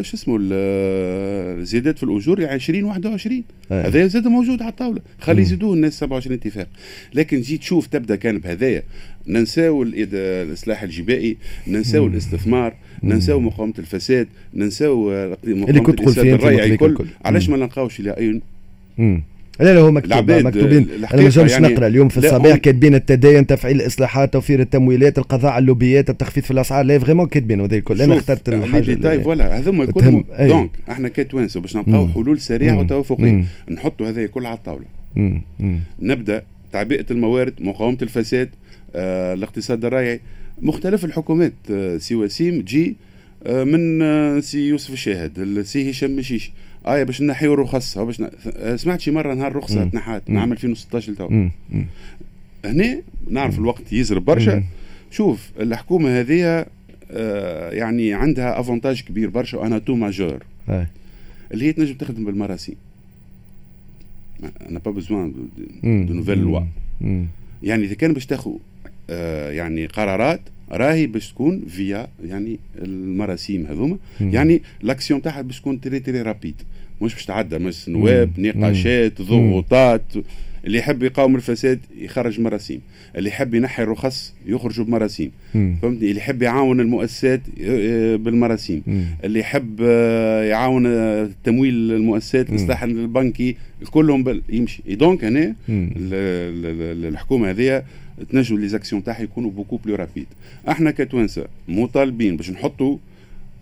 شو 0.04 0.16
اسمه 0.16 0.38
الزيادات 0.40 1.98
في 1.98 2.02
الأجور 2.02 2.38
2021 2.38 3.42
هذا 3.70 4.07
زاد 4.07 4.26
موجود 4.26 4.62
على 4.62 4.70
الطاولة. 4.70 5.00
خلي 5.20 5.42
يزيدوه 5.42 5.74
الناس 5.74 5.98
27 5.98 6.37
اتفاق. 6.37 6.68
لكن 7.14 7.40
جيت 7.40 7.61
تشوف 7.61 7.87
تبدأ 7.87 8.16
كان 8.16 8.38
بهذايا. 8.38 8.83
ننساو 9.26 9.83
الإصلاح 9.83 10.83
الجبائي 10.83 11.37
ننساو 11.66 12.07
الاستثمار 12.07 12.74
ننساو 13.02 13.40
مقاومة 13.40 13.74
الفساد 13.78 14.28
ننساو 14.54 15.11
مقاومة 15.44 15.90
الفساد 15.90 16.26
الرأي 16.26 16.74
الكل. 16.74 17.07
علاش 17.24 17.48
ما 17.48 17.57
نلقاوش 17.57 18.00
لاي 18.00 18.40
لا 19.61 19.75
لا 19.75 19.81
هو 19.81 19.90
مكتوب 19.90 20.31
مكتوبين. 20.31 20.88
أنا 21.14 21.23
ما 21.37 21.51
يعني 21.51 21.68
نقرأ 21.68 21.87
اليوم 21.87 22.09
في 22.09 22.18
الصباح 22.18 22.57
كاتبين 22.57 22.94
التدين 22.94 23.47
تفعيل 23.47 23.77
الإصلاحات 23.77 24.33
توفير 24.33 24.61
التمويلات 24.61 25.18
القضاء 25.18 25.53
على 25.53 25.62
اللوبيات 25.62 26.11
التخفيض 26.11 26.44
في 26.44 26.51
الأسعار 26.51 26.85
لا 26.85 26.99
vraiment 26.98 27.26
كاتبين 27.27 27.61
هذا 27.61 27.77
الكل. 27.77 28.03
أنا 28.03 28.16
اخترت 28.16 28.49
الحاجة 28.49 28.92
اللي 28.92 29.21
voilà 29.20 29.59
هذوما 29.59 29.85
الكل 29.85 30.25
donc 30.40 30.70
إحنا 30.90 31.09
كتوانسه 31.09 31.61
باش 31.61 31.77
نلقاو 31.77 32.09
حلول 32.09 32.40
سريعة 32.40 32.79
وتوافقية. 32.79 33.44
نحطوا 33.71 34.09
هذا 34.09 34.21
الكل 34.25 34.47
على 34.47 34.57
الطاولة. 34.57 34.85
نبدأ 36.01 36.42
تعبئة 36.73 37.07
الموارد 37.11 37.55
مقاومة 37.61 37.99
الفساد 38.03 38.49
آه 38.94 39.35
الاقتصاد 39.35 39.85
الريعي 39.85 40.20
مختلف 40.62 41.05
الحكومات 41.05 41.53
آه 41.71 41.99
سي 41.99 42.14
وسيم 42.14 42.61
تجي 42.61 42.97
آه 43.47 43.64
من 43.64 44.03
آه 44.03 44.40
سي 44.40 44.68
يوسف 44.68 44.92
الشاهد 44.92 45.62
سي 45.62 45.90
هشام 45.90 46.16
مشيشي 46.16 46.53
آه 46.88 47.03
باش 47.03 47.22
نحيو 47.22 47.55
الرخص 47.55 47.98
باش 47.98 48.20
ن... 48.20 48.29
سمعت 48.77 49.01
شي 49.01 49.11
مرة 49.11 49.35
نهار 49.35 49.57
رخصه 49.57 49.85
تنحات 49.85 50.22
عام 50.31 50.53
2016 50.53 51.14
تو. 51.14 51.29
هنا 52.64 53.03
نعرف 53.31 53.59
الوقت 53.59 53.92
يزرب 53.92 54.24
برشا. 54.24 54.64
شوف 55.11 55.51
الحكومة 55.61 56.20
هذه 56.20 56.66
آه 57.11 57.70
يعني 57.70 58.14
عندها 58.14 58.61
avantage 58.61 59.02
كبير 59.03 59.31
برشا 59.31 59.59
و 59.59 59.65
un 59.65 59.78
atout 59.78 59.94
majeur 59.94 60.42
اللي 61.53 61.64
هي 61.64 61.72
تنجم 61.72 61.94
تخدم 61.94 62.24
بالمراسيم 62.24 62.74
on 64.68 64.72
n'a 64.72 64.78
pas 64.78 64.90
besoin 64.90 65.33
de 66.07 66.14
nouvelles 66.14 66.38
lois 66.38 66.61
يعني 67.62 67.85
إذا 67.85 67.94
كان 67.94 68.12
باش 68.12 68.27
تاخذ 68.27 68.53
آه 69.11 69.51
يعني 69.51 69.87
قرارات 69.87 70.40
راهي 70.70 71.07
باش 71.07 71.33
تكون 71.33 71.64
فيا 71.68 72.09
يعني 72.24 72.59
المراسيم 72.79 73.66
هذوما. 73.66 73.98
يعني 74.20 74.62
l'action 74.83 75.22
تاعها 75.22 75.42
باش 75.42 75.61
تكون 75.61 75.81
très 75.81 76.00
très 76.00 76.22
rapide 76.22 76.62
مش 77.00 77.14
باش 77.14 77.24
تعدى 77.26 77.58
مش 77.58 77.88
نواب 77.88 78.30
نقاشات 78.38 79.22
ضغوطات. 79.22 80.02
اللي 80.64 80.78
يحب 80.78 81.02
يقاوم 81.02 81.37
الفساد 81.37 81.80
يخرج 81.98 82.40
مراسيم. 82.40 82.80
اللي 83.16 83.28
يحب 83.28 83.54
ينحي 83.54 83.82
الرخص 83.82 84.34
يخرجوا 84.46 84.84
بمراسيم. 84.84 85.30
فهمتني؟ 85.52 86.08
اللي 86.11 86.16
يحب 86.16 86.42
يعاون 86.42 86.80
المؤسسات 86.80 87.40
بالمراسيم. 88.20 88.82
اللي 89.24 89.40
يحب 89.40 89.76
آه، 89.82 90.42
يعاون 90.44 90.87
آه، 90.87 91.30
تمويل 91.44 91.74
المؤسسات 91.92 92.50
الاصلاح 92.50 92.82
البنكي 92.82 93.56
كلهم 93.90 94.42
يمشي. 94.48 94.82
donc 94.88 95.24
هنا 95.24 95.54
الحكومة 95.68 97.50
هذه 97.50 97.82
تنجم 98.30 98.58
les 98.59 98.68
actions 98.68 99.04
تاعها 99.04 99.22
يكونوا 99.22 99.50
beaucoup 99.50 99.76
plus 99.76 99.94
rapides 99.94 100.26
إحنا 100.68 100.90
كتوانسة 100.90 101.44
مطالبين 101.68 102.37
باش 102.37 102.50
نحطوا 102.50 102.96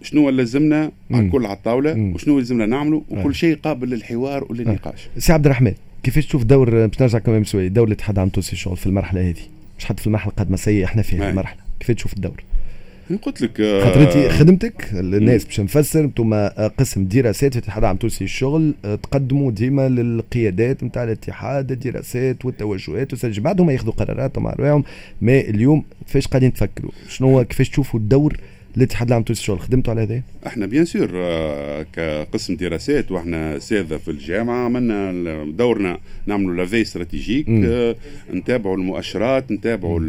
شنو 0.02 0.30
لازمنا 0.30 0.92
الكل 1.14 1.46
على 1.46 1.56
الطاولة 1.56 2.12
وشنو 2.14 2.38
لازمنا 2.38 2.66
نعملوا 2.66 3.00
وكل 3.10 3.34
شيء 3.34 3.56
قابل 3.56 3.90
للحوار 3.90 4.46
وللنقاش 4.50 5.08
سي 5.18 5.32
عبد 5.32 5.44
الرحمن 5.44 5.74
كيفاش 6.02 6.26
تشوف 6.26 6.44
دور 6.44 6.86
باش 6.86 7.00
نرجع 7.00 7.18
كمان 7.18 7.44
شوي 7.44 7.68
دور 7.68 7.86
الاتحاد 7.86 8.18
عم 8.18 8.28
توصي 8.28 8.52
الشغل 8.52 8.76
في 8.76 8.86
المرحلة 8.86 9.20
هذه؟ 9.20 9.42
مش 9.78 9.84
حتى 9.84 10.00
في 10.00 10.06
المرحلة 10.06 10.32
قد 10.36 10.50
ما 10.50 10.56
سيء 10.56 10.84
إحنا 10.84 11.02
فيها 11.02 11.30
المرحلة 11.30 11.60
كيفاش 11.80 11.96
تشوف 11.96 12.12
الدور؟ 12.12 12.42
قلت 13.22 13.42
لك 13.42 13.56
خاطر 13.56 14.02
انت 14.02 14.16
آه، 14.16 14.28
خدمتك 14.28 14.90
الناس 14.92 15.44
باش 15.44 15.60
نفسر 15.60 16.00
أنتم 16.00 16.34
قسم 16.78 17.04
دراسات 17.04 17.52
في 17.52 17.58
الاتحاد 17.58 17.84
عم 17.84 17.96
توصي 17.96 18.24
الشغل 18.24 18.74
آه، 18.84 18.94
تقدموا 18.94 19.50
ديما 19.50 19.88
للقيادات 19.88 20.84
نتاع 20.84 21.04
الاتحاد 21.04 21.72
الدراسات 21.72 22.44
والتوجهات 22.44 23.12
بعدهم 23.40 23.70
ياخذوا 23.70 23.92
قراراتهم 23.92 24.46
على 24.46 24.82
ما 25.20 25.40
اليوم 25.40 25.84
كيفاش 26.06 26.26
قاعدين 26.26 26.52
تفكروا؟ 26.52 26.90
شنو 27.08 27.44
كيفاش 27.44 27.68
تشوفوا 27.68 28.00
الدور 28.00 28.36
الاتحاد 28.76 29.08
العام 29.08 29.20
التونسي 29.20 29.40
الشغل 29.40 29.60
خدمتوا 29.60 29.92
على 29.92 30.02
هذا؟ 30.02 30.22
إحنا 30.46 30.66
bien 30.66 30.84
sûr 30.84 31.10
آه، 31.14 31.86
كقسم 31.92 32.56
دراسات 32.56 33.12
وإحنا 33.12 33.56
اساتذه 33.56 33.96
في 33.96 34.10
الجامعة 34.10 34.64
عملنا 34.64 35.44
دورنا 35.44 35.98
نعملوا 36.26 36.54
la 36.54 36.61
veille 36.61 36.82
stratégique 36.82 37.46
نتابعوا 38.34 38.76
المؤشرات 38.76 39.52
نتابعوا 39.52 40.00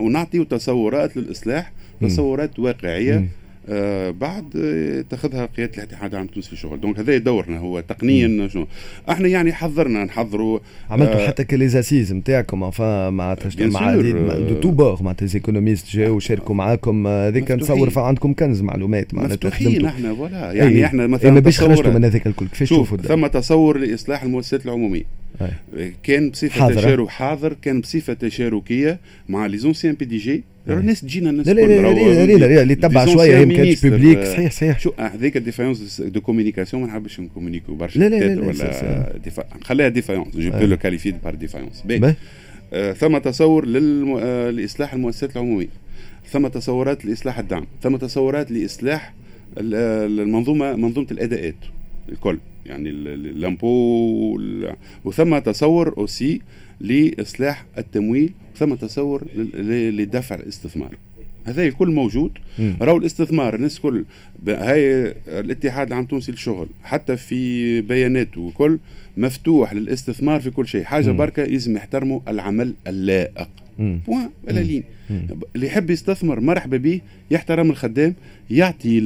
ونعطيوا 0.00 0.44
تصورات 0.44 1.16
للإصلاح 1.16 1.72
تصورات 2.00 2.58
واقعية. 2.58 3.28
آه 3.68 4.10
بعد 4.10 4.44
آه 4.56 5.04
تاخذها 5.10 5.46
قيادة 5.46 5.72
الاتحاد 5.78 6.10
العام 6.10 6.26
التونسي 6.26 6.50
للشغل 6.52 6.80
donc 6.80 6.98
هذا 6.98 7.18
دورنا 7.18 7.58
هو 7.58 7.80
تقنيا 7.80 8.48
شنو. 8.48 8.66
إحنا 9.10 9.28
يعني 9.28 9.52
حضرنا 9.52 10.04
نحضروا 10.04 10.58
عملتوا 10.90 11.22
آه 11.22 11.26
حتى 11.26 11.44
ك 11.44 11.50
les 11.50 11.69
assises 11.69 12.12
نتاعكم 12.12 12.60
مع 12.60 12.70
مع 13.10 13.36
مع 13.60 13.94
de 14.34 14.60
tous 14.60 14.70
bords 14.70 15.02
مع 15.02 15.14
économistes 15.34 15.96
جاوا 15.96 16.16
وشاركوا 16.16 16.54
معاكم. 16.54 17.06
هذيك 17.06 17.50
نتصور 17.50 17.92
عندكم 17.96 18.34
كنز 18.34 18.62
معلومات 18.62 19.14
معناتها 19.14 19.50
خدمتوا. 19.50 19.88
إحنا 19.88 20.14
voilà 20.14 20.52
يعني 20.52 20.76
أي. 20.76 20.84
إحنا 20.84 21.06
مثلا 21.06 21.30
ما 21.30 21.40
باش 21.40 21.60
خرجتوا 21.60 21.92
من 21.92 22.04
هذاك 22.04 22.26
الكل. 22.26 22.46
كيفاش 22.46 22.68
تشوفوا 22.68 22.96
ثم 22.96 23.26
تصور 23.26 23.78
لإصلاح 23.78 24.22
المؤسسات 24.22 24.66
العمومية. 24.66 25.04
أي. 25.76 25.92
كان 26.02 26.30
بصفة 26.30 26.74
تشارك 26.74 27.08
حاضر 27.08 27.56
كان 27.62 27.80
بصفة 27.80 28.12
تشاركية 28.12 28.98
مع 29.28 29.46
les 29.46 29.58
anciens 29.58 29.94
PDG 29.94 30.44
الناس 30.68 31.00
تجينا 31.00 31.30
الناس 31.30 31.48
لا 31.48 31.52
لا 31.52 31.66
لا 32.24 32.46
لا 32.46 32.62
اللي 32.62 32.74
تبع 32.74 33.06
شوية 33.06 33.36
يمكن 33.36 33.74
publique 33.82 34.24
صحيح 34.24 34.52
صحيح 34.52 34.78
شو 34.78 34.92
هذيك 34.98 35.38
défaillance 35.38 36.00
de 36.00 36.20
communication 36.20 36.82
ما 36.82 36.88
نحبش 36.88 37.20
نكومينيكو 37.20 37.74
برشا 37.74 37.98
لا 37.98 38.08
لا 38.08 38.34
لا 38.34 38.46
ولا 38.46 39.12
نخليها 39.60 39.88
défaillance 39.88 40.36
je 40.36 40.50
peux 40.50 40.64
le 40.64 40.76
qualifier 40.76 41.14
par 41.24 41.34
défaillance 41.34 41.84
ثم 42.98 43.18
تصور 43.18 43.66
لإصلاح 44.50 44.94
المؤسسات 44.94 45.36
العمومية. 45.36 45.68
ثم 46.30 46.46
تصورات 46.46 47.04
لإصلاح 47.04 47.38
الدعم. 47.38 47.66
ثم 47.82 47.96
تصورات 47.96 48.50
لإصلاح 48.50 49.14
المنظومه 49.58 50.76
منظومة 50.76 51.06
الأداءات. 51.10 51.54
الكل. 52.12 52.38
يعني 52.66 52.90
l'impôt 52.90 54.40
وثم 55.04 55.38
تصور 55.38 55.94
aussi 55.98 56.40
لإصلاح 56.80 57.64
التمويل 57.78 58.32
ثم 58.56 58.74
تصور 58.74 59.24
لدفع 59.90 60.34
الاستثمار. 60.34 60.96
هذا 61.44 61.66
الكل 61.66 61.90
موجود. 61.90 62.32
راهو 62.80 62.96
الاستثمار 62.96 63.54
الناس 63.54 63.80
كل 63.80 64.04
هاي 64.48 65.14
الاتحاد 65.28 65.86
العام 65.86 66.02
التونسي 66.02 66.32
للشغل 66.32 66.68
حتى 66.82 67.16
في 67.16 67.80
بياناته 67.80 68.40
وكل 68.40 68.78
مفتوح 69.16 69.72
للاستثمار 69.74 70.40
في 70.40 70.50
كل 70.50 70.68
شيء. 70.68 70.84
حاجة 70.84 71.10
بركة 71.10 71.44
لازم 71.44 71.76
يحترموا 71.76 72.20
العمل 72.28 72.74
اللائق. 72.86 73.48
point 73.78 74.30
à 74.44 74.49
la 74.49 74.60
ligne. 74.60 74.82
اللي 75.56 75.66
يحب 75.66 75.90
يستثمر 75.90 76.40
مرحبا 76.40 76.76
به 76.76 77.00
يحترم 77.30 77.70
الخدام 77.70 78.14
يعطي 78.50 78.98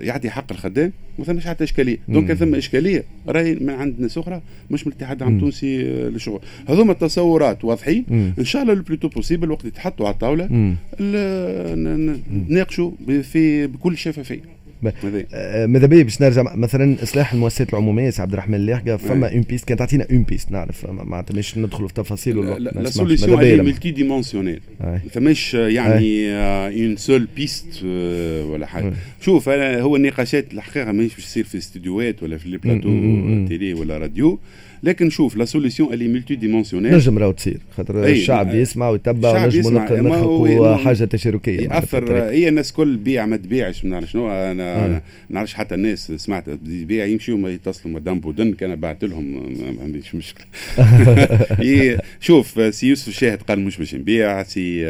يعطي 0.00 0.30
حق 0.30 0.52
الخدام. 0.52 0.92
ما 1.18 1.24
ثمش 1.24 1.46
حتى 1.46 1.64
إشكالية. 1.64 1.98
donc 2.08 2.32
ثم 2.32 2.54
إشكالية. 2.54 3.04
راهي 3.28 3.54
من 3.54 3.70
عند 3.70 4.00
ناس 4.00 4.18
أخرى 4.18 4.42
مش 4.70 4.86
من 4.86 4.92
الاتحاد 4.92 5.16
العام 5.16 5.34
التونسي 5.34 5.82
للشغل. 5.84 6.40
هذوما 6.68 6.92
التصورات 6.92 7.64
واضحين. 7.64 8.04
إن 8.38 8.44
شاء 8.44 8.62
الله 8.62 8.72
le 8.72 8.80
plus 8.80 8.96
tôt 8.96 9.08
possible 9.08 9.50
وقت 9.50 9.64
يتحطوا 9.64 10.06
على 10.06 10.14
الطاولة 10.14 10.74
نناقشوا 12.48 12.90
في 13.22 13.66
بكل 13.66 13.96
شفافية. 13.96 14.40
آه، 14.40 14.63
ماذا؟ 15.66 15.86
بيا 15.86 16.02
باش 16.02 16.22
نرجع 16.22 16.56
مثلا 16.56 16.96
إصلاح 17.02 17.32
المؤسسات 17.32 17.70
العمومية 17.70 18.10
سي 18.10 18.22
عبد 18.22 18.32
الرحمن 18.32 18.54
اللاحقه 18.54 18.96
فما 18.96 19.32
une 19.32 19.40
piste 19.40 19.64
كانت 19.64 19.78
تعطينا 19.78 20.06
une 20.10 20.22
piste 20.22 20.52
نعرف 20.52 20.86
معناتها 20.90 21.38
مش 21.38 21.58
ندخلوا 21.58 21.88
في 21.88 21.94
تفاصيل 21.94 22.38
ولا 22.38 22.70
la 22.70 22.90
solution 22.90 23.38
هي 23.38 23.56
multi 23.56 23.90
dimensionnelle 23.90 24.60
ما 24.80 25.00
فماش 25.10 25.54
يعني 25.54 26.30
une 26.30 26.96
seule 26.96 27.28
piste 27.36 27.84
ولا 28.48 28.66
حاجة. 28.66 28.92
شوف 29.20 29.48
أنا 29.48 29.80
هو 29.80 29.96
النقاشات 29.96 30.54
الحقيقة 30.54 30.92
ماهيش 30.92 31.14
باش 31.14 31.24
تصير 31.24 31.44
في 31.44 31.58
استديوهات 31.58 32.22
ولا 32.22 32.38
في 32.38 32.48
les 32.48 32.58
plateaux 32.58 32.88
télé 33.48 33.74
ولا 33.74 33.98
راديو. 33.98 34.38
لكن 34.84 35.10
شوف 35.10 35.36
la 35.36 35.44
solution 35.44 35.92
elle 35.92 36.08
est 36.08 36.34
multidimensionnelle 36.34 36.94
نجم 36.94 37.18
راهو 37.18 37.32
تصير 37.32 37.58
خاطر 37.76 38.04
الشعب 38.04 38.54
يسمع 38.54 38.88
ويتبع 38.88 39.44
ونجموا 39.44 39.70
نخلقوا 39.70 40.76
حاجة 40.76 41.04
تشاركية 41.04 41.60
يأثر 41.60 42.18
هي 42.18 42.48
الناس 42.48 42.72
كل 42.72 42.96
بيع 42.96 43.26
ما 43.26 43.36
تبيعش 43.36 43.84
ما 43.84 43.90
نعرف 43.90 44.10
شنو 44.10 44.30
أنا 44.30 44.88
ما 44.88 45.00
نعرفش 45.30 45.54
حتى 45.54 45.74
الناس 45.74 46.12
سمعت 46.12 46.48
بيع 46.64 47.04
يمشيوا 47.04 47.38
ما 47.38 47.50
يتصلوا 47.50 47.94
مدام 47.94 48.20
بودن 48.20 48.52
كان 48.52 48.76
بعت 48.76 49.04
لهم 49.04 49.24
ما 49.76 49.82
عنديش 49.82 50.14
مشكلة. 50.14 50.46
شوف 52.20 52.74
سي 52.74 52.86
يوسف 52.86 53.08
الشاهد 53.08 53.42
قال 53.42 53.60
مش 53.60 53.78
باش 53.78 53.94
نبيع 53.94 54.42
سي 54.42 54.86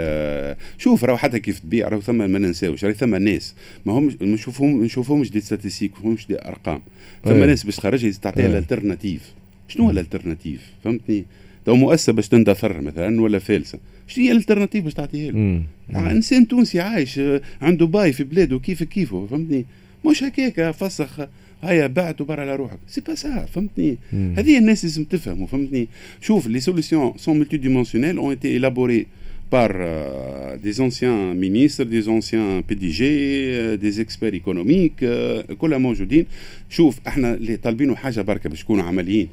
شوف 0.78 1.04
راهو 1.04 1.16
حتى 1.16 1.38
كيف 1.38 1.58
تبيع 1.58 1.88
راهو 1.88 2.00
ثم 2.00 2.30
ما 2.30 2.38
ننساوش 2.38 2.84
راهي 2.84 2.94
ثم 2.94 3.14
ناس. 3.14 3.54
ما 3.86 3.92
هم 3.92 4.16
نشوفهم 4.22 4.84
نشوفهمش 4.84 5.30
des 5.30 5.40
statistiques 5.40 6.04
مش 6.04 6.26
des 6.26 6.38
أرقام. 6.44 6.82
ثم 7.24 7.44
ناس 7.44 7.64
باش 7.64 7.76
تخرجها 7.76 8.12
تعطيها 8.22 8.46
l'alternative 8.46 9.32
شنو 9.68 9.84
هو 9.84 9.90
l'alternative 9.90 10.60
فهمتني؟ 10.84 11.24
تو 11.66 11.74
مؤسسة 11.74 12.12
باش 12.12 12.28
تندثر 12.28 12.80
مثلا 12.80 13.20
ولا 13.20 13.38
فالسة. 13.38 13.78
شنو 14.06 14.24
هي 14.24 14.32
l'alternative 14.32 14.84
باش 14.84 14.94
تعطيها 14.94 15.32
له 15.32 16.10
إنسان 16.10 16.48
تونسي 16.48 16.80
عايش 16.80 17.20
عنده 17.62 17.86
باي 17.86 18.12
في 18.12 18.24
بلاده 18.24 18.58
كيف 18.58 18.82
كيفه 18.82 19.26
فهمتني؟ 19.26 19.64
مش 20.06 20.22
هكاك 20.22 20.70
فسخ 20.70 21.20
هيا 21.62 21.86
بعت 21.86 22.20
وبر 22.20 22.40
على 22.40 22.56
روحك. 22.56 22.78
c'est 22.88 23.00
pas 23.00 23.14
ça 23.14 23.46
فهمتني؟ 23.46 23.98
هذه 24.12 24.58
الناس 24.58 24.84
لازم 24.84 25.04
تفهموا 25.04 25.46
فهمتني؟ 25.46 25.88
شوف 26.20 26.46
les 26.46 26.60
solutions 26.60 27.12
sont 27.16 27.38
multidimensionnelles 27.38 28.16
ont 28.16 28.30
été 28.30 28.60
élaborées 28.60 29.06
par 29.54 29.70
euh, 29.76 30.56
des 30.66 30.76
anciens 30.86 31.20
ministres, 31.44 31.84
des 31.96 32.04
anciens 32.16 32.50
PDG, 32.68 33.00
euh, 33.02 33.76
des 33.84 33.94
experts 34.04 34.34
économiques, 34.34 35.02
euh, 35.02 35.52
كلها 35.58 35.78
موجودين. 35.78 36.26
شوف 36.70 36.98
إحنا 37.06 37.34
اللي 37.34 37.56
طالبينه 37.56 37.94
حاجة 37.94 38.20
بركة 38.20 38.50
باش 38.50 38.62
نكونوا 38.62 38.84
عمليين. 38.84 39.28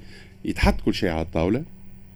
يتحط 0.45 0.81
كل 0.85 0.93
شيء 0.93 1.09
على 1.09 1.21
الطاولة 1.21 1.63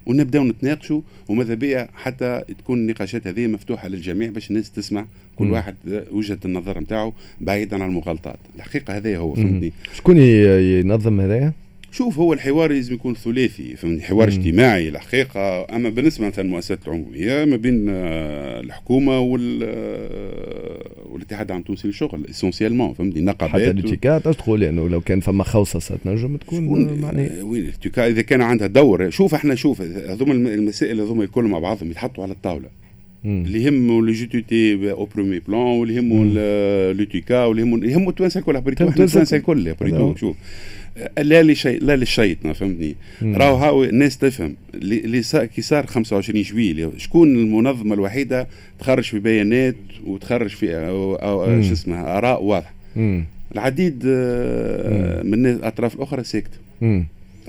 ونبداو 0.05 0.43
نتناقشوا 0.43 1.01
وماذا 1.27 1.53
بيا 1.53 1.87
حتى 1.95 2.41
تكون 2.57 2.77
النقاشات 2.79 3.27
هذه 3.27 3.47
مفتوحة 3.47 3.87
للجميع 3.87 4.29
باش 4.29 4.49
الناس 4.49 4.71
تسمع 4.71 5.05
كل. 5.35 5.51
واحد 5.51 5.75
وجهة 6.11 6.39
النظر 6.45 6.79
نتاعو 6.79 7.13
بعيدا 7.41 7.83
عن 7.83 7.89
المغالطات. 7.89 8.39
الحقيقة 8.55 8.97
هذا 8.97 9.17
هو 9.17 9.35
فهمتني؟ 9.35 9.73
شكون 9.93 10.17
ينظم 10.17 11.21
هذايا؟ 11.21 11.53
شوف 11.95 12.19
هو 12.19 12.33
الحوار 12.33 12.71
لازم 12.71 12.93
يكون 12.93 13.15
ثلاثي 13.15 13.75
فهمني 13.75 14.01
حوار 14.01 14.31
مم. 14.31 14.37
اجتماعي 14.37 14.89
الحقيقة 14.89 15.75
أما 15.75 15.89
بالنسبة 15.89 16.27
مثلا 16.27 16.45
المؤسسات 16.45 16.87
العمومية 16.87 17.45
ما 17.45 17.55
بين 17.55 17.85
آه، 17.89 18.59
الحكومة 18.59 19.19
وال 19.19 19.59
آه، 19.63 21.05
والاتحاد 21.05 21.45
العام 21.45 21.61
التونسي 21.61 21.87
للشغل 21.87 22.25
اسونسيالمون 22.29 22.93
فهمتني؟ 22.93 23.21
نقابات 23.21 23.61
حتى 23.61 23.69
الاتيكا 23.69 24.19
تقول؟ 24.19 24.59
لأنه 24.59 24.89
لو 24.89 25.01
كان 25.01 25.19
فما 25.19 25.43
خوصصه 25.43 25.97
تنجم 26.03 26.37
تكون 26.37 26.99
معناها. 27.01 27.43
وين 27.43 27.63
الاتيكا 27.63 28.07
إذا 28.07 28.21
كان 28.21 28.41
عندها 28.41 28.67
دور 28.67 29.09
شوف 29.09 29.33
إحنا 29.33 29.55
شوف 29.55 29.81
هذوما 29.81 30.33
المسائل 30.33 31.01
هذوما 31.01 31.23
الكل 31.23 31.43
مع 31.43 31.59
بعضهم 31.59 31.91
يتحطوا 31.91 32.23
على 32.23 32.33
الطاولة. 32.33 32.69
اللي 33.25 33.63
يهموا 33.63 34.01
l'UGTT 34.01 34.91
au 34.91 35.05
premier 35.05 35.39
plan 35.39 35.59
واللي 35.59 35.95
يهموا 35.95 36.93
l'UTICA 36.93 37.45
واللي 37.45 37.61
يهموا 37.61 37.79
يهموا 37.79 38.09
التوانسه 38.09 38.39
الكل 38.39 38.55
التوانسه 38.55 39.37
الكل 39.37 39.75
شوف 40.17 40.35
لا 41.17 41.43
لشيء 41.43 41.83
لا 41.83 41.95
للشيطنه 41.95 42.53
فهمتني 42.53 42.95
راهو 43.21 43.55
هاو 43.55 43.83
الناس 43.83 44.17
تفهم 44.17 44.55
اللي 44.73 45.21
كي 45.55 45.61
صار 45.61 45.85
25 45.85 46.41
جويلية 46.41 46.91
شكون 46.97 47.35
المنظمه 47.35 47.93
الوحيده 47.93 48.47
تخرج 48.79 49.03
في 49.03 49.19
بيانات 49.19 49.75
وتخرج 50.05 50.49
في 50.49 50.65
شو 51.67 51.73
اسمها 51.73 52.17
اراء 52.17 52.43
واضحه 52.43 52.73
العديد 53.55 54.05
من 55.25 55.45
الاطراف 55.45 55.95
الاخرى 55.95 56.23
ساكته 56.23 56.57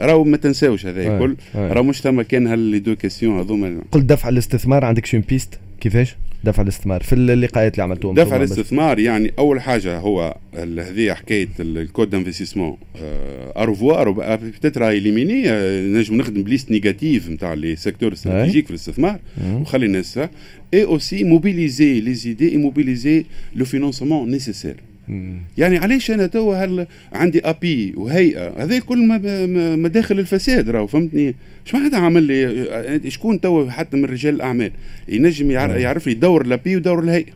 راهو 0.00 0.24
ما 0.24 0.36
تنساوش 0.36 0.86
هذا 0.86 1.14
الكل 1.14 1.36
راهو 1.54 1.82
مش 1.82 2.00
ثم 2.00 2.22
كان 2.22 2.46
هاللي 2.46 2.78
دو 2.78 2.96
كيستيون 2.96 3.38
هذوما 3.38 3.80
قلت 3.92 4.04
دفع 4.04 4.28
الاستثمار 4.28 4.84
عندك 4.84 5.06
شون 5.06 5.20
بيست 5.20 5.58
كيفاش؟ 5.86 6.16
دفع 6.44 6.62
الاستثمار 6.62 7.02
في 7.02 7.12
اللقاءات 7.12 7.72
اللي 7.72 7.82
عملتوهم 7.82 8.14
دفع 8.14 8.36
الاستثمار 8.36 8.98
يعني 8.98 9.32
أول 9.38 9.60
حاجة 9.60 9.98
هو 9.98 10.36
هذه 10.54 11.14
حكاية 11.14 11.48
الكود 11.60 12.10
دانفستيسمون 12.10 12.76
ارفوار 13.56 14.10
بتتر 14.36 14.88
اليميني 14.88 15.42
نجم 15.98 16.16
نخدم 16.16 16.42
بليست 16.42 16.70
نيجاتيف 16.70 17.30
نتاع 17.30 17.54
لي 17.54 17.76
سيكتور 17.76 18.12
استراتيجيك 18.12 18.64
في 18.64 18.70
الاستثمار. 18.70 19.20
وخلي 19.52 19.86
الناس 19.86 20.18
اي 20.74 20.84
اوسي 20.84 21.24
موبيليزي 21.24 22.00
لي 22.00 22.14
زيدي 22.14 22.52
اي 22.52 22.56
موبيليزي 22.56 23.24
لو 23.56 23.64
فينونسمون 23.64 24.30
نيسيسير 24.30 24.76
يعني 25.58 25.78
علاش 25.78 26.10
أنا 26.10 26.26
توا 26.26 26.64
هل 26.64 26.86
عندي 27.12 27.40
أبي 27.40 27.92
وهيئة؟ 27.96 28.64
هذا 28.64 28.78
كل 28.78 28.98
مداخل 29.78 30.18
الفساد 30.18 30.70
راهو 30.70 30.86
فهمتني؟ 30.86 31.34
اش 31.66 31.74
معناتها 31.74 31.98
عامل 31.98 32.22
لي 32.22 33.10
شكون 33.10 33.40
توا 33.40 33.70
حتى 33.70 33.96
من 33.96 34.04
رجال 34.04 34.34
الأعمال؟ 34.34 34.72
ينجم 35.08 35.50
يعرف 35.50 36.06
لي 36.06 36.14
دور 36.14 36.42
ال 36.42 36.51
API 36.51 36.76
ودور 36.76 37.02
الهيئه 37.04 37.32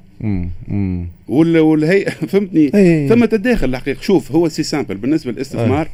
والهيئة 1.29 2.11
فهمتني؟ 2.31 3.09
ثم 3.09 3.25
تداخل 3.25 3.69
الحقيقة. 3.69 4.01
شوف 4.01 4.33
هو 4.33 4.49
c'est 4.49 4.63
simple. 4.63 4.97
بالنسبة 4.97 5.33
للاستثمار 5.33 5.89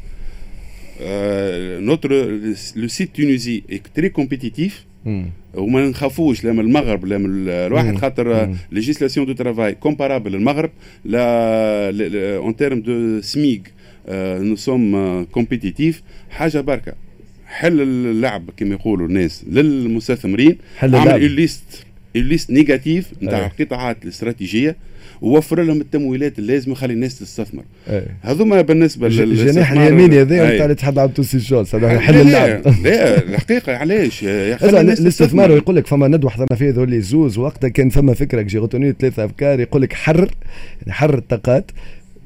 notre 1.81 2.12
le 2.77 2.88
site 2.88 3.16
tunisien 3.16 3.62
très 3.95 4.09
compétitif 4.09 4.85
وما 5.55 5.88
نخافوش 5.88 6.45
لا 6.45 6.53
من 6.53 6.61
المغرب 6.61 7.05
لا 7.05 7.19
من 7.19 7.49
الواحد 7.49 7.97
خاطر 7.97 8.55
législation 8.73 9.27
de 9.27 9.33
travail 9.33 9.75
comparable 9.75 10.35
المغرب 10.35 10.71
لا 11.05 12.37
en 12.37 12.57
termes 12.57 12.81
de 12.81 13.21
SMIG 13.21 13.61
nous 14.09 14.57
sommes 14.57 15.25
compétitifs 15.25 16.03
حاجة 16.31 16.61
بركة. 16.61 16.92
حل 17.47 17.81
اللعب 17.81 18.51
كما 18.57 18.75
يقولوا 18.75 19.09
الناس 19.09 19.45
للمستثمرين. 19.51 20.57
حل 20.77 20.95
عمل 20.95 21.31
liste 21.31 21.87
liste 22.14 22.51
négative 22.51 23.12
نتاع 23.23 23.47
القطاعات 23.47 24.05
الاستراتيجية. 24.05 24.77
ووفر 25.22 25.62
لهم 25.62 25.81
التمويلات 25.81 26.38
اللازمه 26.38 26.74
خلي 26.74 26.92
الناس 26.92 27.18
تستثمر. 27.18 27.62
هذوما 28.22 28.61
بالنسبة 28.61 29.09
للجناح 29.09 29.72
اليميني 29.72 30.20
هذا 30.20 30.55
نتاع 30.55 30.64
الاتحاد 30.64 30.94
العام 30.94 31.09
التونسي 31.09 31.37
ال 31.37 31.43
chose 31.43 31.75
هذا 31.74 32.00
حل 32.00 32.20
اللعب 32.20 32.62
لا 32.85 33.22
الحقيقة 33.22 33.76
علاش؟ 33.76 34.24
الاستثمار 34.24 35.50
يقول 35.50 35.76
لك 35.76 35.87
فما 35.87 36.09
ندوة 36.09 36.31
حضرنا 36.31 36.57
فيها 36.57 36.72
ذولي 36.72 37.00
زوز 37.00 37.38
وقتها 37.38 37.68
كان 37.68 37.88
فما 37.88 38.14
فكرة 38.14 38.42
j'ai 38.42 38.59
retenu 38.59 38.95
ثلاثة 39.00 39.24
أفكار 39.24 39.61
يقول 39.61 39.83
لك 39.83 39.92
حرر 39.92 40.31
حرر 40.88 41.18
الطاقات 41.18 41.70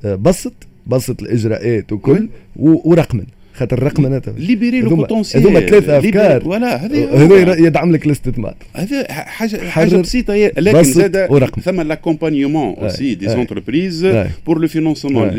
بسط 0.05 0.53
بسط 0.87 1.23
الإجراءات 1.23 1.93
وكل 1.93 2.29
ورقمن. 2.57 3.25
خاطر 3.55 3.79
الرقمنة 3.79 4.23
libérer 4.39 4.81
le 4.81 4.97
potentiel 4.97 5.43
هذوما 5.43 5.61
ثلاثة 5.61 5.99
أفكار. 5.99 6.49
ولا 6.49 6.77
هذا 6.77 7.59
يدعم 7.59 7.93
لك 7.93 8.07
الاستثمار 8.07 8.55
هذا 8.75 9.13
حاجة 9.13 9.69
حاجة 9.69 9.97
بسيطة 9.97 10.35
لكن 10.59 10.83
زاد 10.83 11.51
ثم 11.65 11.81
l'accompagnement 11.81 12.75
aussi 12.75 13.15
des 13.15 13.29
entreprises 13.29 14.07
pour 14.47 14.59
le 14.59 14.69
financement 14.69 15.31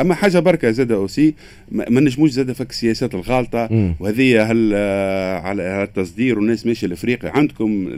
أما 0.00 0.14
حاجة 0.14 0.38
بركة 0.38 0.70
زاد 0.70 0.92
aussi 0.92 1.34
ما 1.72 2.00
نجموش 2.00 2.30
زاد 2.30 2.52
فك 2.52 2.70
السياسات 2.70 3.14
الغالطة. 3.14 3.94
وهذا 4.00 4.50
حل 4.50 4.74
على 5.44 5.82
التصدير 5.82 6.38
والناس 6.38 6.66
ماشية 6.66 6.86
لأفريقيا. 6.86 7.30
عندكم 7.30 7.88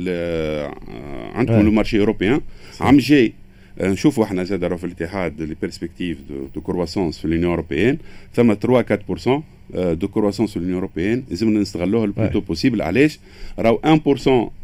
عندكم 1.34 1.60
le 1.60 1.70
marché 1.70 2.00
européen. 2.00 2.40
عام 2.80 2.98
جاي. 2.98 3.32
نشوفوا 3.80 4.24
إحنا 4.24 4.44
زاد 4.44 4.76
في 4.76 4.84
الاتحاد 4.84 5.42
les 5.42 5.56
perspectives 5.60 6.18
de 6.54 6.60
croissance 6.60 7.18
في 7.18 7.28
l'Union 7.28 7.50
européenne 7.50 7.98
ثم 8.34 8.54
3 8.54 8.98
4% 9.18 9.40
de 9.74 10.08
croissance 10.08 10.52
في 10.52 10.58
l'Union 10.58 10.74
européenne 10.74 11.24
لازمنا 11.30 11.60
نستغلوها 11.60 12.04
le 12.04 12.12
plus 12.12 12.28
tôt 12.28 12.40
possible 12.40 12.82
علاش؟ 12.82 13.18
راهو 13.58 13.78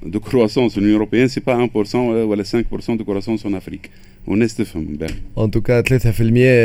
1% 0.02 0.06
de 0.06 0.20
croissance 0.20 0.74
في 0.74 0.80
l'Union 0.80 0.94
européenne 0.96 1.28
c'est 1.28 1.40
pas 1.40 1.66
1% 1.66 1.94
ولا 1.94 2.44
5% 2.44 2.90
de 2.90 3.04
croissance 3.04 3.46
en 3.46 3.54
Afrique 3.54 3.90
والناس 4.26 4.56
تفهم 4.56 4.84
باهي 4.84 5.10
en 5.38 5.50
tout 5.50 5.69
cas 5.69 5.82
3% 5.82 6.20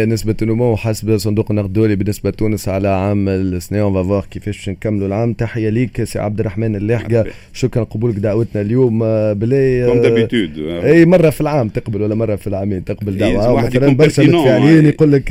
نسبة 0.08 0.36
النمو 0.42 0.76
حسب 0.76 1.18
صندوق 1.18 1.52
النقد 1.52 1.66
الدولي 1.66 1.96
بالنسبة 1.96 2.30
لتونس 2.30 2.70
على 2.70 2.88
عام 2.88 3.30
السنة 3.30 3.82
on 3.82 3.94
va 3.94 4.05
voir 4.05 4.26
كيفاش 4.32 4.58
باش 4.58 4.70
نكملوا 4.70 5.08
العام 5.08 5.34
تحية 5.34 5.70
ليك 5.70 6.04
سي 6.04 6.20
عبد 6.20 6.40
الرحمن 6.40 6.76
اللاحقة 6.76 7.26
شكرا 7.54 7.84
قبولك 7.84 8.16
دعوتنا 8.16 8.62
اليوم. 8.62 9.00
بلاي 9.34 9.86
comme 9.86 10.02
d'habitude 10.02 10.60
إي 10.60 11.06
مرة 11.06 11.30
في 11.30 11.42
العام 11.42 11.70
تقبل 11.70 12.02
ولا 12.02 12.16
مرة 12.16 12.36
في 12.36 12.48
العامين 12.48 12.86
تقبل 12.86 13.18
دعوة. 13.18 13.62
مثلا 13.66 13.96
برشا 13.96 14.22
متفاعلين 14.22 14.86
يقول 14.86 15.12
لك 15.12 15.26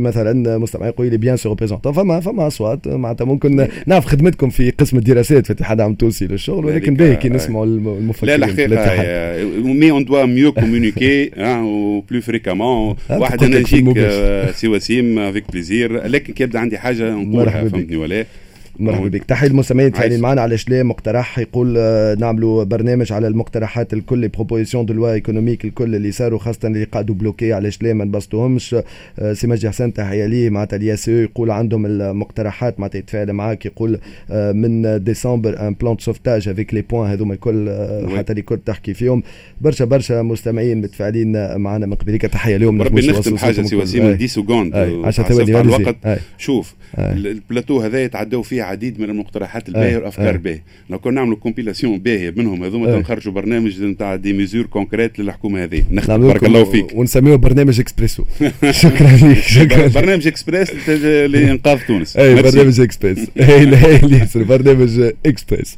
مثلا 0.00 0.58
مستمع 0.58 0.86
يقول 0.86 1.10
لي 1.10 1.16
bien 1.16 1.36
sûr 1.36 1.48
représentant 1.48 1.92
فما 1.92 2.20
فما 2.20 2.46
أصوات. 2.46 2.88
معناتها 2.88 3.24
ممكن 3.24 3.68
نعرف 3.86 4.06
خدمتكم 4.06 4.50
في 4.50 4.70
قسم 4.70 4.96
الدراسات 4.98 5.44
في 5.44 5.50
الاتحاد 5.50 5.78
العام 5.78 5.92
التونسي 5.92 6.26
للشغل 6.26 6.64
ولكن 6.64 6.94
باهي 6.94 7.16
كي 7.16 7.28
نسمعوا 7.28 7.66
المفكرين 7.66 8.40
لا 8.40 8.46
الحقيقة 8.46 9.44
mais 9.62 9.90
on 9.90 10.04
doit 10.04 10.24
mieux 10.24 10.52
communiquer 10.52 11.11
ou 11.36 12.00
plus 12.00 12.20
fréquemment 12.20 12.96
واحد 13.10 13.42
أنا 13.44 13.58
نجيك 13.58 14.10
سي 14.54 14.68
وسيم 14.68 15.18
avec 15.18 15.44
plaisir 15.52 16.06
لكن 16.06 16.32
كي 16.32 16.42
يبدا 16.42 16.58
عندي 16.58 16.78
حاجة 16.78 17.10
نقولها 17.10 17.68
فهمتني 17.68 17.96
ولا 17.96 18.24
مرحبا 18.78 19.08
بك 19.08 19.24
تحية 19.24 19.46
المستمعين 19.46 19.92
فاعلين 19.92 20.20
معنا 20.20 20.40
علاش 20.40 20.58
لا 20.58 20.82
مقترح 20.82 21.38
يقول 21.38 21.78
نعملوا 22.18 22.64
برنامج 22.64 23.12
على 23.12 23.26
المقترحات 23.26 23.92
الكل 23.92 24.28
propositions 24.28 24.86
de 24.86 24.94
loi 24.94 25.12
économiques 25.12 25.64
الكل 25.64 25.94
اللي 25.94 26.12
صاروا 26.12 26.38
خاصة 26.38 26.68
اللي 26.68 26.84
قعدوا 26.84 27.14
bloqués 27.14 27.52
علاش 27.52 27.70
لا 27.70 27.94
ما 27.94 28.04
نبسطوهمش 28.04 28.76
سي 29.32 29.46
مجدي 29.46 29.68
حسن 29.68 29.92
تحية 29.92 30.26
ليه 30.26 30.50
معناتها 30.50 30.76
اليا 30.76 30.94
سي 30.96 31.22
يقول 31.22 31.50
عندهم 31.50 31.86
المقترحات 31.86 32.80
معناتها 32.80 32.98
يتفاعل 32.98 33.32
معاك 33.32 33.66
يقول 33.66 33.98
من 34.30 35.04
ديسمبر 35.04 35.68
un 35.68 35.74
plan 35.74 35.96
sauvetage 35.98 36.48
avec 36.48 36.74
les 36.74 36.82
points 36.82 37.10
هذوما 37.10 37.34
الكل 37.34 37.70
حتى 38.16 38.32
اللي 38.32 38.42
كنت 38.42 38.66
تحكي 38.66 38.94
فيهم. 38.94 39.22
برشا 39.60 39.84
برشا 39.84 40.22
مستمعين 40.22 40.80
متفاعلين 40.80 41.56
معنا 41.56 41.86
من 41.86 41.94
قبلك 41.94 42.22
تحية 42.22 42.56
اليوم 42.56 42.82
ربي 42.82 43.06
نختم 43.06 43.36
حاجة 43.36 43.62
سي 43.62 43.76
وسيم 43.76 44.06
10 44.14 44.26
secondes 44.26 44.76
عشان 45.04 45.24
ثواني 45.24 45.60
الوقت. 45.60 45.96
شوف 46.38 46.74
البلاتو 46.98 47.80
هذا 47.80 48.04
يتعدوا 48.04 48.42
فيه 48.42 48.62
عديد 48.72 49.00
من 49.00 49.10
المقترحات 49.10 49.68
الباهية 49.68 49.96
والأفكار 49.96 50.30
الباهيه 50.34 50.62
لو 50.90 50.98
كنا 50.98 51.14
نعملوا 51.14 51.36
compilation 51.36 51.98
باهية 51.98 52.34
منهم 52.36 52.64
هذوما 52.64 52.98
نخرجوا 52.98 53.32
برنامج 53.32 53.82
نتاع 53.82 54.16
des 54.16 54.32
mesures 54.32 54.66
concrètes 54.66 55.18
للحكومة 55.18 55.62
هذه. 55.64 55.82
نختم 55.90 56.20
بارك 56.20 56.44
الله 56.44 56.64
فيك. 56.64 56.94
ونسميه 56.94 57.36
برنامج 57.36 57.80
اكسبريسو 57.80 58.24
شكرا 58.70 59.16
لك 59.22 59.38
شكرا 59.38 59.86
برنامج 59.86 60.26
اكسبريس 60.26 60.88
لإنقاذ 60.88 61.78
تونس. 61.86 62.16
اي 62.16 62.34
برنامج 62.34 62.80
اكسبريس 62.80 63.18
اي 63.40 63.66
برنامج 64.44 65.12
اكسبريس 65.26 65.76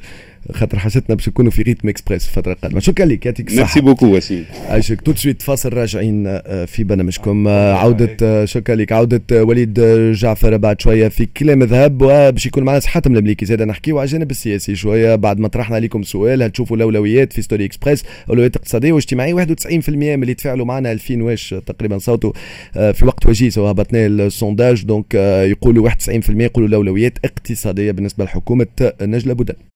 خاطر 0.52 0.78
حاجتنا 0.78 1.16
باش 1.16 1.28
نكونوا 1.28 1.50
في 1.50 1.62
rythme 1.62 1.88
express 1.88 2.28
الفترة 2.28 2.52
القادمة. 2.52 2.80
شكرا 2.80 3.06
لك 3.06 3.26
يعطيك 3.26 3.48
الصحة. 3.48 3.62
merci 3.62 3.80
beaucoup 3.80 4.06
وسيم. 4.06 4.44
عايشك 4.68 5.00
tout 5.00 5.10
de 5.10 5.14
suite 5.14 5.42
فاصل 5.42 5.72
راجعين 5.72 6.24
في 6.66 6.84
برنامجكم. 6.84 7.48
عودة 7.48 8.44
شكرا 8.44 8.74
لك. 8.74 8.92
عودة 8.92 9.44
وليد 9.44 9.80
جعفر 10.12 10.56
بعد 10.56 10.80
شوية 10.80 11.08
في 11.08 11.26
كلام 11.26 11.62
ذهب 11.62 12.02
وباش 12.02 12.46
يكون 12.46 12.64
معنا 12.64 12.80
حاتم 12.80 13.16
المليكي 13.16 13.46
زاد 13.46 13.62
نحكيو 13.62 13.98
على 13.98 14.06
الجانب 14.06 14.30
السياسي 14.30 14.76
شوية. 14.76 15.14
بعد 15.14 15.38
ما 15.38 15.48
طرحنا 15.48 15.76
عليكم 15.76 16.02
سؤال 16.02 16.42
هل 16.42 16.50
تشوفوا 16.50 16.76
الأولويات 16.76 17.32
في 17.32 17.42
Story 17.42 17.64
Express 17.64 18.04
اولويات 18.28 18.56
اقتصاديه 18.56 18.92
واجتماعيه 18.92 19.34
91% 19.34 19.88
من 19.88 20.22
اللي 20.22 20.34
تفاعلوا 20.34 20.66
معنا 20.66 20.92
2000 20.92 21.22
واش 21.22 21.54
تقريبا 21.66 21.98
صوتوا 21.98 22.32
في 22.74 23.04
وقت 23.04 23.26
وجيز 23.26 23.58
وهبطنا 23.58 24.06
ال 24.06 24.16
sondage 24.16 24.84
donc 24.84 25.14
يقولوا 25.44 25.88
91% 25.88 26.30
يقولوا 26.30 26.68
الأولويات 26.68 27.18
اقتصادية 27.24 27.92
بالنسبة 27.92 28.24
لحكومة 28.24 28.66
نجلاء 29.02 29.34
بودن 29.34 29.54